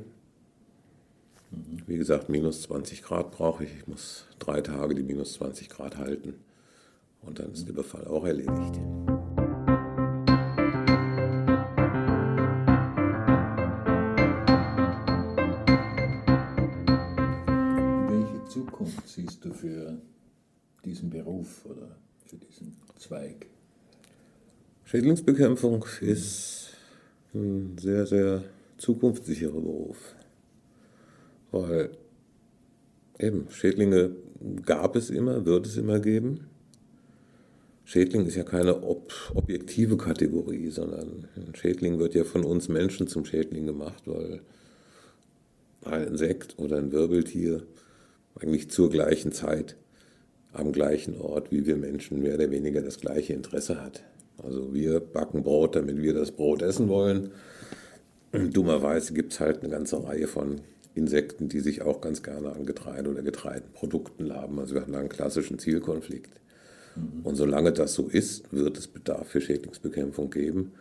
Wie 1.86 1.98
gesagt, 1.98 2.30
minus 2.30 2.62
20 2.64 3.04
Grad 3.04 3.32
brauche 3.32 3.66
ich. 3.66 3.76
Ich 3.76 3.88
muss 3.88 4.26
drei 4.40 4.62
Tage 4.62 4.96
die 4.96 5.04
minus 5.04 5.34
20 5.34 5.68
Grad 5.68 5.98
halten. 5.98 6.36
Und 7.22 7.40
dann 7.40 7.52
ist 7.52 7.68
der 7.68 7.74
Befall 7.74 8.08
auch 8.08 8.26
erledigt. 8.26 8.80
Welche 18.08 18.46
Zukunft 18.48 19.10
siehst 19.10 19.44
du 19.44 19.54
für 19.54 19.98
diesen 20.86 21.10
Beruf 21.10 21.66
oder 21.66 21.98
für 22.26 22.38
diesen 22.38 22.78
Zweig? 22.98 23.48
Schädlingsbekämpfung 24.86 25.86
ist 26.00 26.70
ein 27.34 27.78
sehr, 27.78 28.06
sehr 28.08 28.44
zukunftssicherer 28.78 29.60
Beruf. 29.60 30.16
Weil 31.52 31.92
eben 33.20 33.48
Schädlinge 33.50 34.16
gab 34.66 34.96
es 34.96 35.10
immer, 35.10 35.46
wird 35.46 35.68
es 35.68 35.78
immer 35.78 36.00
geben. 36.00 36.48
Schädling 37.84 38.26
ist 38.26 38.36
ja 38.36 38.44
keine 38.44 38.84
ob 38.84 39.14
objektive 39.36 39.98
Kategorie, 39.98 40.70
sondern 40.70 41.28
ein 41.36 41.56
Schädling 41.56 42.00
wird 42.00 42.16
ja 42.16 42.24
von 42.24 42.46
uns 42.46 42.70
Menschen 42.70 43.08
zum 43.08 43.26
Schädling 43.26 43.66
gemacht, 43.66 44.04
weil 44.06 44.42
ein 45.84 46.08
Insekt 46.08 46.58
oder 46.58 46.78
ein 46.78 46.92
Wirbeltier 46.92 47.64
eigentlich 48.40 48.70
zur 48.70 48.90
gleichen 48.90 49.32
Zeit 49.32 49.76
am 50.54 50.72
gleichen 50.72 51.20
Ort 51.20 51.52
wie 51.52 51.66
wir 51.66 51.76
Menschen 51.76 52.22
mehr 52.22 52.36
oder 52.36 52.52
weniger 52.52 52.82
das 52.82 53.00
gleiche 53.00 53.34
Interesse 53.34 53.82
hat. 53.82 54.04
Also 54.38 54.74
wir 54.74 55.00
backen 55.00 55.44
Brot, 55.44 55.76
damit 55.76 56.02
wir 56.02 56.14
das 56.14 56.32
Brot 56.32 56.62
essen 56.62 56.88
wollen. 56.88 57.32
Dummerweise 58.32 59.14
gibt 59.14 59.34
es 59.34 59.40
halt 59.40 59.60
eine 59.60 59.70
ganze 59.70 60.04
Reihe 60.04 60.28
von 60.28 60.62
Insekten, 60.93 61.47
die 61.47 61.60
sich 61.60 61.82
auch 61.82 62.01
ganz 62.01 62.23
gerne 62.23 62.54
an 62.54 62.65
Getreide 62.65 63.10
oder 63.10 63.21
Getreidenprodukten 63.21 64.25
laben. 64.25 64.60
Also 64.60 64.75
wir 64.75 64.82
haben 64.82 64.91
da 64.91 64.99
einen 64.99 65.10
klassischen 65.10 65.58
Zielkonflikt. 65.58 66.41
Mhm. 66.95 67.21
Und 67.23 67.36
solange 67.36 67.71
das 67.71 67.93
so 67.93 68.08
ist, 68.08 68.51
wird 68.51 68.77
es 68.77 68.88
Bedarf 68.88 69.30
für 69.30 69.41
Schädlingsbekämpfung 69.41 70.30
geben, 70.30 70.74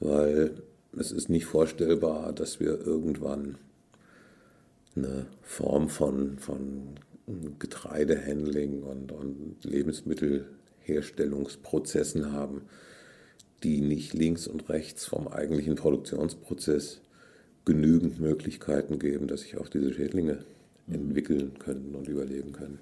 weil 0.00 0.62
es 0.98 1.12
ist 1.12 1.28
nicht 1.28 1.46
vorstellbar, 1.46 2.32
dass 2.32 2.58
wir 2.58 2.80
irgendwann 2.80 3.58
eine 4.96 5.26
Form 5.42 5.88
von, 5.88 6.38
von 6.38 6.96
Getreidehandling 7.58 8.82
und, 8.82 9.12
und 9.12 9.58
Lebensmittelherstellungsprozessen 9.62 12.32
haben, 12.32 12.62
die 13.62 13.82
nicht 13.82 14.14
links 14.14 14.48
und 14.48 14.68
rechts 14.68 15.04
vom 15.04 15.28
eigentlichen 15.28 15.76
Produktionsprozess 15.76 17.02
genügend 17.64 18.20
Möglichkeiten 18.20 18.98
geben, 18.98 19.26
dass 19.26 19.42
sich 19.42 19.56
auch 19.56 19.68
diese 19.68 19.92
Schädlinge 19.92 20.44
entwickeln 20.88 21.52
können 21.58 21.94
und 21.94 22.08
überleben 22.08 22.52
können. 22.52 22.78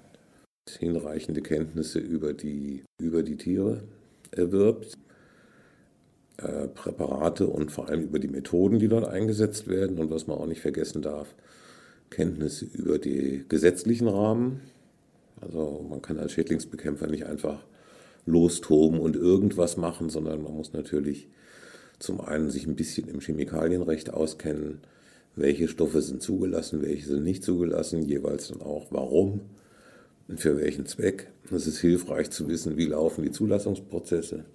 Hinreichende 0.67 1.41
Kenntnisse 1.41 1.99
über 1.99 2.33
die, 2.33 2.83
über 2.99 3.23
die 3.23 3.37
Tiere 3.37 3.83
erwirbt, 4.31 4.93
äh, 6.37 6.67
Präparate 6.67 7.47
und 7.47 7.71
vor 7.71 7.89
allem 7.89 8.03
über 8.03 8.19
die 8.19 8.27
Methoden, 8.27 8.79
die 8.79 8.87
dort 8.87 9.07
eingesetzt 9.07 9.67
werden 9.67 9.97
und 9.97 10.09
was 10.09 10.27
man 10.27 10.37
auch 10.37 10.45
nicht 10.45 10.61
vergessen 10.61 11.01
darf, 11.01 11.33
Kenntnisse 12.09 12.65
über 12.65 12.97
die 12.97 13.45
gesetzlichen 13.49 14.07
Rahmen. 14.07 14.61
Also 15.41 15.85
man 15.89 16.01
kann 16.01 16.17
als 16.17 16.33
Schädlingsbekämpfer 16.33 17.07
nicht 17.07 17.25
einfach 17.25 17.65
lostoben 18.25 18.99
und 18.99 19.15
irgendwas 19.15 19.77
machen, 19.77 20.09
sondern 20.09 20.41
man 20.43 20.53
muss 20.53 20.73
natürlich 20.73 21.27
zum 21.99 22.21
einen 22.21 22.49
sich 22.49 22.65
ein 22.65 22.75
bisschen 22.75 23.07
im 23.07 23.19
Chemikalienrecht 23.19 24.13
auskennen, 24.13 24.79
welche 25.35 25.67
Stoffe 25.67 26.01
sind 26.01 26.21
zugelassen, 26.21 26.81
welche 26.81 27.07
sind 27.07 27.23
nicht 27.23 27.43
zugelassen, 27.43 28.01
jeweils 28.03 28.47
dann 28.47 28.61
auch 28.61 28.87
warum 28.89 29.41
für 30.35 30.57
welchen 30.57 30.85
Zweck. 30.85 31.31
Es 31.51 31.67
ist 31.67 31.79
hilfreich 31.79 32.29
zu 32.29 32.47
wissen, 32.47 32.77
wie 32.77 32.85
laufen 32.85 33.23
die 33.23 33.31
Zulassungsprozesse. 33.31 34.45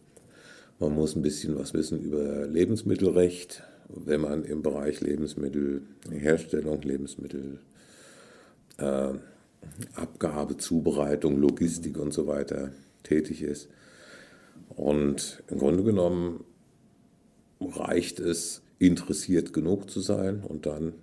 Man 0.78 0.94
muss 0.94 1.16
ein 1.16 1.22
bisschen 1.22 1.58
was 1.58 1.74
wissen 1.74 2.00
über 2.00 2.46
Lebensmittelrecht, 2.46 3.62
wenn 3.88 4.20
man 4.20 4.44
im 4.44 4.62
Bereich 4.62 5.00
Lebensmittelherstellung, 5.00 6.82
Lebensmittel 6.82 7.58
äh, 8.78 9.14
Zubereitung, 10.58 11.38
Logistik 11.38 11.98
und 11.98 12.12
so 12.12 12.26
weiter 12.26 12.72
tätig 13.02 13.42
ist. 13.42 13.68
Und 14.68 15.42
im 15.48 15.58
Grunde 15.58 15.82
genommen 15.82 16.44
reicht 17.66 18.20
es, 18.20 18.62
interessiert 18.78 19.52
genug 19.52 19.90
zu 19.90 20.00
sein 20.00 20.42
und 20.42 20.66
dann, 20.66 20.94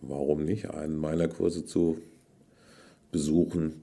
warum 0.00 0.44
nicht, 0.44 0.70
einen 0.70 0.96
meiner 0.96 1.28
Kurse 1.28 1.64
zu 1.64 1.98
besuchen 3.12 3.82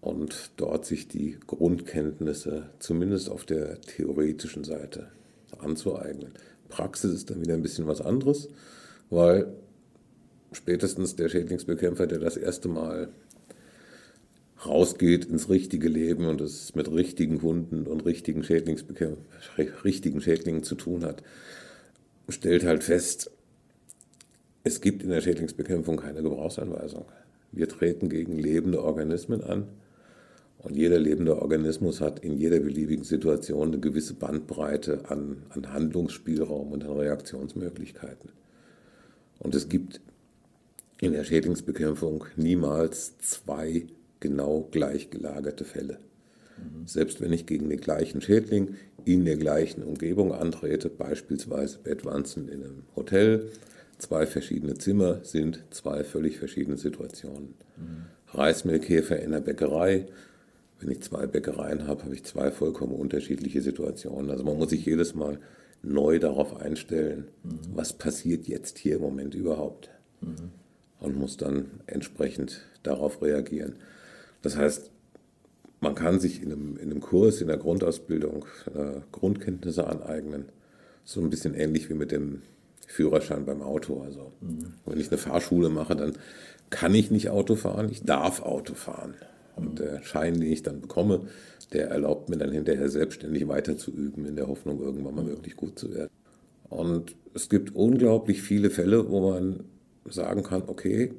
und 0.00 0.52
dort 0.56 0.86
sich 0.86 1.08
die 1.08 1.38
Grundkenntnisse 1.46 2.70
zumindest 2.78 3.30
auf 3.30 3.44
der 3.44 3.80
theoretischen 3.80 4.64
Seite 4.64 5.08
anzueignen. 5.58 6.32
Praxis 6.68 7.12
ist 7.12 7.30
dann 7.30 7.40
wieder 7.40 7.54
ein 7.54 7.62
bisschen 7.62 7.86
was 7.86 8.00
anderes, 8.00 8.48
weil 9.10 9.52
spätestens 10.52 11.16
der 11.16 11.28
Schädlingsbekämpfer, 11.28 12.06
der 12.06 12.18
das 12.18 12.36
erste 12.36 12.68
Mal 12.68 13.08
rausgeht 14.64 15.24
ins 15.24 15.48
richtige 15.48 15.88
Leben 15.88 16.26
und 16.26 16.40
es 16.40 16.74
mit 16.74 16.90
richtigen 16.90 17.42
Hunden 17.42 17.86
und 17.86 18.04
richtigen, 18.04 18.42
richtigen 18.42 20.20
Schädlingen 20.20 20.62
zu 20.62 20.74
tun 20.74 21.04
hat, 21.04 21.22
stellt 22.28 22.64
halt 22.64 22.84
fest, 22.84 23.30
es 24.64 24.80
gibt 24.80 25.02
in 25.02 25.10
der 25.10 25.20
Schädlingsbekämpfung 25.20 25.96
keine 25.96 26.22
Gebrauchsanweisung. 26.22 27.06
Wir 27.52 27.68
treten 27.68 28.08
gegen 28.08 28.36
lebende 28.36 28.82
Organismen 28.82 29.42
an 29.42 29.68
und 30.58 30.76
jeder 30.76 30.98
lebende 30.98 31.40
Organismus 31.40 32.00
hat 32.00 32.18
in 32.18 32.36
jeder 32.36 32.58
beliebigen 32.58 33.04
Situation 33.04 33.68
eine 33.68 33.78
gewisse 33.78 34.14
Bandbreite 34.14 35.08
an, 35.08 35.44
an 35.50 35.72
Handlungsspielraum 35.72 36.72
und 36.72 36.84
an 36.84 36.98
Reaktionsmöglichkeiten. 36.98 38.30
Und 39.38 39.54
es 39.54 39.68
gibt 39.68 40.00
in 41.00 41.12
der 41.12 41.22
Schädlingsbekämpfung 41.22 42.24
niemals 42.36 43.16
zwei 43.18 43.86
genau 44.20 44.68
gleich 44.70 45.10
gelagerte 45.10 45.64
Fälle. 45.64 45.98
Selbst 46.86 47.20
wenn 47.20 47.32
ich 47.32 47.46
gegen 47.46 47.68
den 47.68 47.80
gleichen 47.80 48.20
Schädling 48.20 48.76
in 49.04 49.24
der 49.24 49.36
gleichen 49.36 49.82
Umgebung 49.82 50.32
antrete, 50.32 50.88
beispielsweise 50.88 51.78
Bettwanzen 51.78 52.48
in 52.48 52.64
einem 52.64 52.82
Hotel, 52.96 53.50
zwei 53.98 54.26
verschiedene 54.26 54.74
Zimmer 54.74 55.20
sind 55.22 55.64
zwei 55.70 56.04
völlig 56.04 56.38
verschiedene 56.38 56.76
Situationen. 56.76 57.54
Mhm. 57.76 58.06
Reismehlkäfer 58.28 59.20
in 59.20 59.32
der 59.32 59.40
Bäckerei, 59.40 60.06
wenn 60.80 60.90
ich 60.90 61.02
zwei 61.02 61.26
Bäckereien 61.26 61.86
habe, 61.86 62.04
habe 62.04 62.14
ich 62.14 62.24
zwei 62.24 62.50
vollkommen 62.50 62.94
unterschiedliche 62.94 63.62
Situationen. 63.62 64.30
Also 64.30 64.44
man 64.44 64.56
muss 64.56 64.70
sich 64.70 64.84
jedes 64.84 65.14
Mal 65.14 65.38
neu 65.82 66.18
darauf 66.18 66.60
einstellen, 66.60 67.28
mhm. 67.42 67.58
was 67.74 67.92
passiert 67.92 68.46
jetzt 68.46 68.78
hier 68.78 68.96
im 68.96 69.02
Moment 69.02 69.34
überhaupt. 69.34 69.90
Mhm. 70.20 70.50
Und 71.00 71.16
muss 71.16 71.36
dann 71.36 71.66
entsprechend 71.86 72.62
darauf 72.82 73.22
reagieren. 73.22 73.76
Das 74.42 74.56
heißt, 74.56 74.90
man 75.80 75.94
kann 75.94 76.18
sich 76.20 76.42
in 76.42 76.52
einem, 76.52 76.76
in 76.76 76.90
einem 76.90 77.00
Kurs, 77.00 77.40
in 77.40 77.48
der 77.48 77.56
Grundausbildung 77.56 78.46
äh, 78.74 79.00
Grundkenntnisse 79.12 79.86
aneignen. 79.86 80.46
So 81.04 81.20
ein 81.20 81.30
bisschen 81.30 81.54
ähnlich 81.54 81.88
wie 81.88 81.94
mit 81.94 82.10
dem 82.10 82.42
Führerschein 82.86 83.44
beim 83.44 83.62
Auto. 83.62 84.02
Also 84.02 84.32
mhm. 84.40 84.74
wenn 84.86 84.98
ich 84.98 85.08
eine 85.08 85.18
Fahrschule 85.18 85.68
mache, 85.68 85.94
dann 85.94 86.14
kann 86.70 86.94
ich 86.94 87.10
nicht 87.10 87.30
Auto 87.30 87.54
fahren, 87.54 87.88
ich 87.90 88.02
darf 88.02 88.42
Auto 88.42 88.74
fahren. 88.74 89.14
Und 89.56 89.78
der 89.78 90.02
Schein, 90.02 90.34
den 90.34 90.52
ich 90.52 90.62
dann 90.62 90.80
bekomme, 90.80 91.22
der 91.72 91.88
erlaubt 91.88 92.28
mir 92.28 92.36
dann 92.36 92.52
hinterher 92.52 92.88
selbstständig 92.88 93.48
weiter 93.48 93.76
zu 93.76 93.90
üben, 93.90 94.24
in 94.24 94.36
der 94.36 94.48
Hoffnung, 94.48 94.80
irgendwann 94.80 95.14
mal 95.14 95.26
wirklich 95.26 95.56
gut 95.56 95.78
zu 95.78 95.92
werden. 95.94 96.10
Und 96.68 97.16
es 97.34 97.48
gibt 97.48 97.74
unglaublich 97.74 98.42
viele 98.42 98.70
Fälle, 98.70 99.10
wo 99.10 99.30
man 99.30 99.64
sagen 100.08 100.42
kann, 100.42 100.62
okay, 100.66 101.12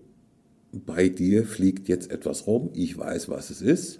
bei 0.72 1.09
dir 1.09 1.45
fliegt 1.45 1.88
jetzt 1.88 2.11
etwas 2.11 2.47
rum, 2.47 2.70
ich 2.74 2.97
weiß, 2.97 3.30
was 3.30 3.49
es 3.49 3.61
ist, 3.61 3.99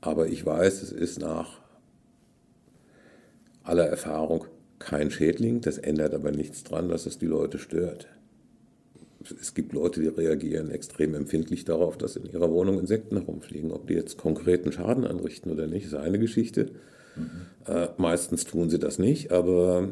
aber 0.00 0.28
ich 0.28 0.44
weiß, 0.44 0.82
es 0.82 0.92
ist 0.92 1.20
nach 1.20 1.60
aller 3.62 3.86
Erfahrung 3.86 4.44
kein 4.78 5.10
Schädling, 5.10 5.60
das 5.60 5.78
ändert 5.78 6.14
aber 6.14 6.30
nichts 6.30 6.64
daran, 6.64 6.88
dass 6.88 7.06
es 7.06 7.18
die 7.18 7.26
Leute 7.26 7.58
stört. 7.58 8.08
Es 9.40 9.54
gibt 9.54 9.72
Leute, 9.72 10.00
die 10.00 10.08
reagieren 10.08 10.70
extrem 10.70 11.14
empfindlich 11.14 11.64
darauf, 11.64 11.98
dass 11.98 12.14
in 12.14 12.26
ihrer 12.26 12.50
Wohnung 12.50 12.78
Insekten 12.78 13.16
herumfliegen. 13.16 13.72
Ob 13.72 13.88
die 13.88 13.94
jetzt 13.94 14.18
konkreten 14.18 14.70
Schaden 14.70 15.04
anrichten 15.04 15.50
oder 15.50 15.66
nicht, 15.66 15.86
ist 15.86 15.94
eine 15.94 16.20
Geschichte. 16.20 16.70
Mhm. 17.16 17.30
Äh, 17.66 17.88
meistens 17.96 18.44
tun 18.44 18.70
sie 18.70 18.78
das 18.78 19.00
nicht, 19.00 19.32
aber 19.32 19.88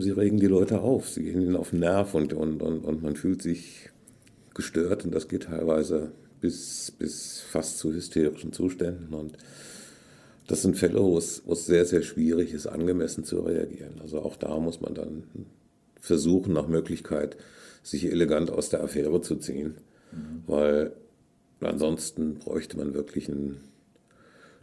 sie 0.00 0.10
regen 0.10 0.38
die 0.40 0.48
Leute 0.48 0.80
auf. 0.80 1.08
Sie 1.08 1.22
gehen 1.22 1.42
ihnen 1.42 1.54
auf 1.54 1.70
den 1.70 1.80
Nerv 1.80 2.14
und, 2.14 2.32
und, 2.32 2.60
und, 2.60 2.84
und 2.84 3.02
man 3.02 3.14
fühlt 3.14 3.40
sich 3.40 3.91
gestört 4.54 5.04
und 5.04 5.14
das 5.14 5.28
geht 5.28 5.44
teilweise 5.44 6.12
bis, 6.40 6.90
bis 6.90 7.40
fast 7.40 7.78
zu 7.78 7.92
hysterischen 7.92 8.52
Zuständen. 8.52 9.14
Und 9.14 9.38
das 10.48 10.62
sind 10.62 10.76
Fälle, 10.76 11.02
wo 11.02 11.16
es, 11.16 11.42
wo 11.46 11.52
es 11.52 11.66
sehr, 11.66 11.86
sehr 11.86 12.02
schwierig 12.02 12.52
ist, 12.52 12.66
angemessen 12.66 13.24
zu 13.24 13.40
reagieren. 13.40 14.00
Also 14.00 14.20
auch 14.20 14.36
da 14.36 14.58
muss 14.58 14.80
man 14.80 14.94
dann 14.94 15.24
versuchen, 16.00 16.52
nach 16.52 16.66
Möglichkeit, 16.66 17.36
sich 17.82 18.04
elegant 18.04 18.50
aus 18.50 18.68
der 18.68 18.82
Affäre 18.82 19.20
zu 19.22 19.36
ziehen. 19.36 19.76
Mhm. 20.10 20.42
Weil 20.46 20.92
ansonsten 21.60 22.34
bräuchte 22.34 22.76
man 22.76 22.92
wirklich 22.94 23.28
ein 23.28 23.60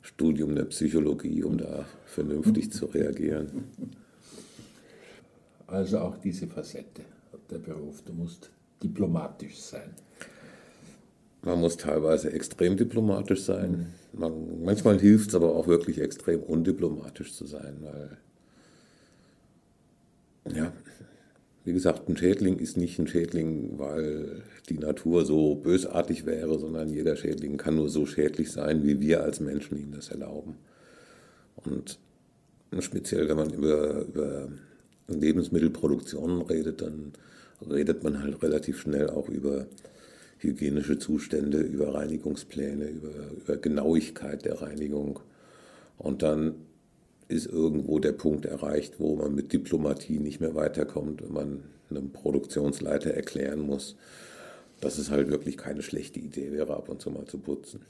Studium 0.01 0.55
der 0.55 0.65
Psychologie, 0.65 1.43
um 1.43 1.57
da 1.57 1.85
vernünftig 2.05 2.71
zu 2.71 2.85
reagieren. 2.87 3.65
Also 5.67 5.99
auch 5.99 6.17
diese 6.17 6.47
Facette 6.47 7.03
der 7.49 7.59
Beruf. 7.59 8.01
Du 8.01 8.13
musst 8.13 8.49
diplomatisch 8.83 9.57
sein. 9.57 9.93
Man 11.41 11.59
muss 11.59 11.77
teilweise 11.77 12.31
extrem 12.33 12.75
diplomatisch 12.75 13.43
sein. 13.43 13.93
Man, 14.11 14.63
manchmal 14.63 14.99
hilft 14.99 15.29
es 15.29 15.35
aber 15.35 15.55
auch 15.55 15.67
wirklich 15.67 16.01
extrem 16.01 16.41
undiplomatisch 16.41 17.33
zu 17.33 17.45
sein, 17.45 17.77
weil, 17.81 18.17
ja, 20.53 20.73
wie 21.63 21.73
gesagt, 21.73 22.09
ein 22.09 22.17
Schädling 22.17 22.57
ist 22.57 22.77
nicht 22.77 22.99
ein 22.99 23.07
Schädling, 23.07 23.77
weil 23.77 24.41
die 24.69 24.79
Natur 24.79 25.25
so 25.25 25.55
bösartig 25.55 26.25
wäre, 26.25 26.57
sondern 26.59 26.89
jeder 26.89 27.15
Schädling 27.15 27.57
kann 27.57 27.75
nur 27.75 27.89
so 27.89 28.05
schädlich 28.05 28.51
sein, 28.51 28.83
wie 28.83 28.99
wir 28.99 29.23
als 29.23 29.39
Menschen 29.39 29.77
ihm 29.77 29.91
das 29.91 30.09
erlauben. 30.09 30.55
Und 31.55 31.99
speziell, 32.79 33.29
wenn 33.29 33.37
man 33.37 33.53
über, 33.53 34.01
über 34.01 34.49
Lebensmittelproduktionen 35.07 36.41
redet, 36.41 36.81
dann 36.81 37.13
redet 37.67 38.03
man 38.03 38.21
halt 38.21 38.41
relativ 38.41 38.79
schnell 38.79 39.09
auch 39.09 39.29
über 39.29 39.65
hygienische 40.39 40.97
Zustände, 40.97 41.59
über 41.59 41.93
Reinigungspläne, 41.93 42.85
über, 42.85 43.09
über 43.37 43.57
Genauigkeit 43.57 44.45
der 44.45 44.61
Reinigung. 44.61 45.19
Und 45.97 46.23
dann 46.23 46.55
ist 47.27 47.45
irgendwo 47.45 47.99
der 47.99 48.13
Punkt 48.13 48.45
erreicht, 48.45 48.95
wo 48.99 49.15
man 49.15 49.35
mit 49.35 49.53
Diplomatie 49.53 50.19
nicht 50.19 50.39
mehr 50.39 50.55
weiterkommt, 50.55 51.21
wenn 51.21 51.33
man 51.33 51.63
einem 51.89 52.11
Produktionsleiter 52.11 53.11
erklären 53.11 53.59
muss, 53.59 53.95
dass 54.81 54.97
es 54.97 55.11
halt 55.11 55.29
wirklich 55.29 55.57
keine 55.57 55.81
schlechte 55.81 56.19
Idee 56.19 56.51
wäre, 56.51 56.75
ab 56.75 56.89
und 56.89 57.01
zu 57.01 57.11
mal 57.11 57.25
zu 57.25 57.37
putzen. 57.37 57.81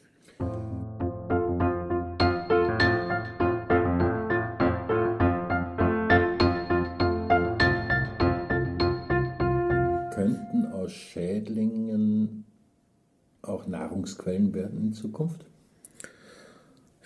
Nahrungsquellen 14.30 14.54
werden 14.54 14.82
in 14.82 14.94
Zukunft? 14.94 15.46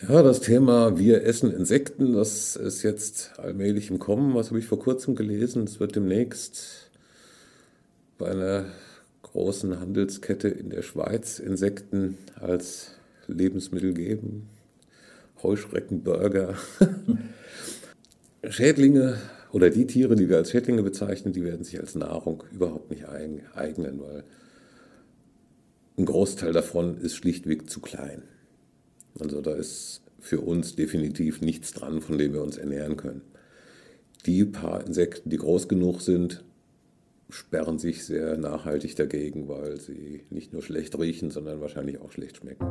Ja, 0.07 0.21
das 0.21 0.41
Thema 0.41 0.97
Wir 0.97 1.23
essen 1.23 1.51
Insekten, 1.51 2.13
das 2.13 2.55
ist 2.55 2.83
jetzt 2.83 3.39
allmählich 3.39 3.89
im 3.89 3.99
Kommen. 3.99 4.35
Was 4.35 4.49
habe 4.49 4.59
ich 4.59 4.65
vor 4.65 4.79
kurzem 4.79 5.15
gelesen? 5.15 5.63
Es 5.63 5.79
wird 5.79 5.95
demnächst 5.95 6.89
bei 8.17 8.31
einer 8.31 8.65
großen 9.21 9.79
Handelskette 9.79 10.49
in 10.49 10.69
der 10.69 10.81
Schweiz 10.81 11.39
Insekten 11.39 12.17
als 12.39 12.91
Lebensmittel 13.27 13.93
geben. 13.93 14.49
Heuschreckenburger. 15.41 16.55
Schädlinge 18.49 19.17
oder 19.53 19.69
die 19.69 19.87
Tiere, 19.87 20.15
die 20.15 20.27
wir 20.27 20.37
als 20.37 20.51
Schädlinge 20.51 20.83
bezeichnen, 20.83 21.31
die 21.31 21.43
werden 21.43 21.63
sich 21.63 21.79
als 21.79 21.95
Nahrung 21.95 22.43
überhaupt 22.51 22.91
nicht 22.91 23.07
eignen, 23.07 24.01
weil 24.01 24.23
ein 25.97 26.05
Großteil 26.05 26.53
davon 26.53 26.97
ist 26.97 27.15
schlichtweg 27.15 27.69
zu 27.69 27.79
klein. 27.79 28.23
Also 29.19 29.41
da 29.41 29.53
ist 29.53 30.01
für 30.19 30.41
uns 30.41 30.75
definitiv 30.75 31.41
nichts 31.41 31.71
dran, 31.73 32.01
von 32.01 32.17
dem 32.17 32.33
wir 32.33 32.41
uns 32.41 32.57
ernähren 32.57 32.97
können. 32.97 33.21
Die 34.25 34.45
paar 34.45 34.85
Insekten, 34.85 35.29
die 35.29 35.37
groß 35.37 35.67
genug 35.67 36.01
sind, 36.01 36.43
sperren 37.29 37.77
sich 37.77 38.05
sehr 38.05 38.37
nachhaltig 38.37 38.95
dagegen, 38.95 39.47
weil 39.47 39.79
sie 39.79 40.23
nicht 40.29 40.53
nur 40.53 40.61
schlecht 40.61 40.97
riechen, 40.97 41.29
sondern 41.29 41.61
wahrscheinlich 41.61 41.99
auch 41.99 42.11
schlecht 42.11 42.37
schmecken. 42.37 42.65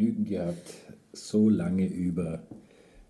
Vergnügen 0.00 0.24
gehabt, 0.24 0.72
so 1.12 1.50
lange 1.50 1.86
über 1.86 2.42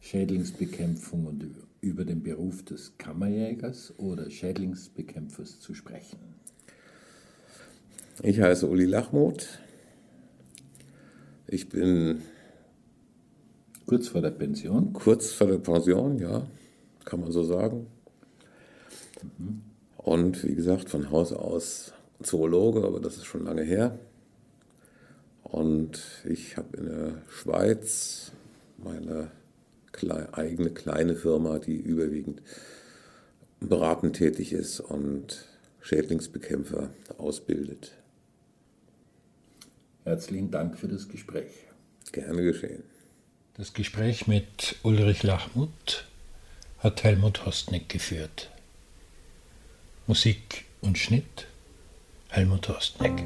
Schädlingsbekämpfung 0.00 1.26
und 1.26 1.46
über 1.80 2.04
den 2.04 2.24
Beruf 2.24 2.64
des 2.64 2.98
Kammerjägers 2.98 3.94
oder 3.98 4.28
Schädlingsbekämpfers 4.28 5.60
zu 5.60 5.72
sprechen? 5.74 6.18
Ich 8.24 8.40
heiße 8.40 8.66
Uli 8.66 8.86
Lachmuth. 8.86 9.60
Ich 11.46 11.68
bin 11.68 12.22
kurz 13.86 14.08
vor 14.08 14.20
der 14.20 14.30
Pension. 14.30 14.92
Kurz 14.92 15.30
vor 15.30 15.46
der 15.46 15.58
Pension, 15.58 16.18
ja, 16.18 16.44
kann 17.04 17.20
man 17.20 17.30
so 17.30 17.44
sagen. 17.44 17.86
Mhm. 19.38 19.60
Und 19.96 20.42
wie 20.42 20.56
gesagt, 20.56 20.90
von 20.90 21.12
Haus 21.12 21.32
aus 21.32 21.92
Zoologe, 22.20 22.84
aber 22.84 22.98
das 22.98 23.16
ist 23.16 23.26
schon 23.26 23.44
lange 23.44 23.62
her. 23.62 23.96
Und 25.50 26.00
ich 26.24 26.56
habe 26.56 26.76
in 26.76 26.86
der 26.86 27.22
Schweiz 27.28 28.32
meine 28.78 29.30
eigene 30.32 30.70
kleine 30.70 31.14
Firma, 31.16 31.58
die 31.58 31.76
überwiegend 31.76 32.40
beratend 33.58 34.16
tätig 34.16 34.52
ist 34.52 34.80
und 34.80 35.44
Schädlingsbekämpfer 35.80 36.90
ausbildet. 37.18 37.92
Herzlichen 40.04 40.50
Dank 40.50 40.78
für 40.78 40.88
das 40.88 41.08
Gespräch. 41.08 41.50
Gerne 42.12 42.42
geschehen. 42.42 42.82
Das 43.54 43.74
Gespräch 43.74 44.26
mit 44.26 44.76
Ulrich 44.82 45.22
Lachmuth 45.22 46.06
hat 46.78 47.04
Helmut 47.04 47.44
Hostnick 47.44 47.88
geführt. 47.88 48.50
Musik 50.06 50.64
und 50.80 50.96
Schnitt 50.96 51.46
Helmut 52.28 52.68
Hostnick. 52.68 53.24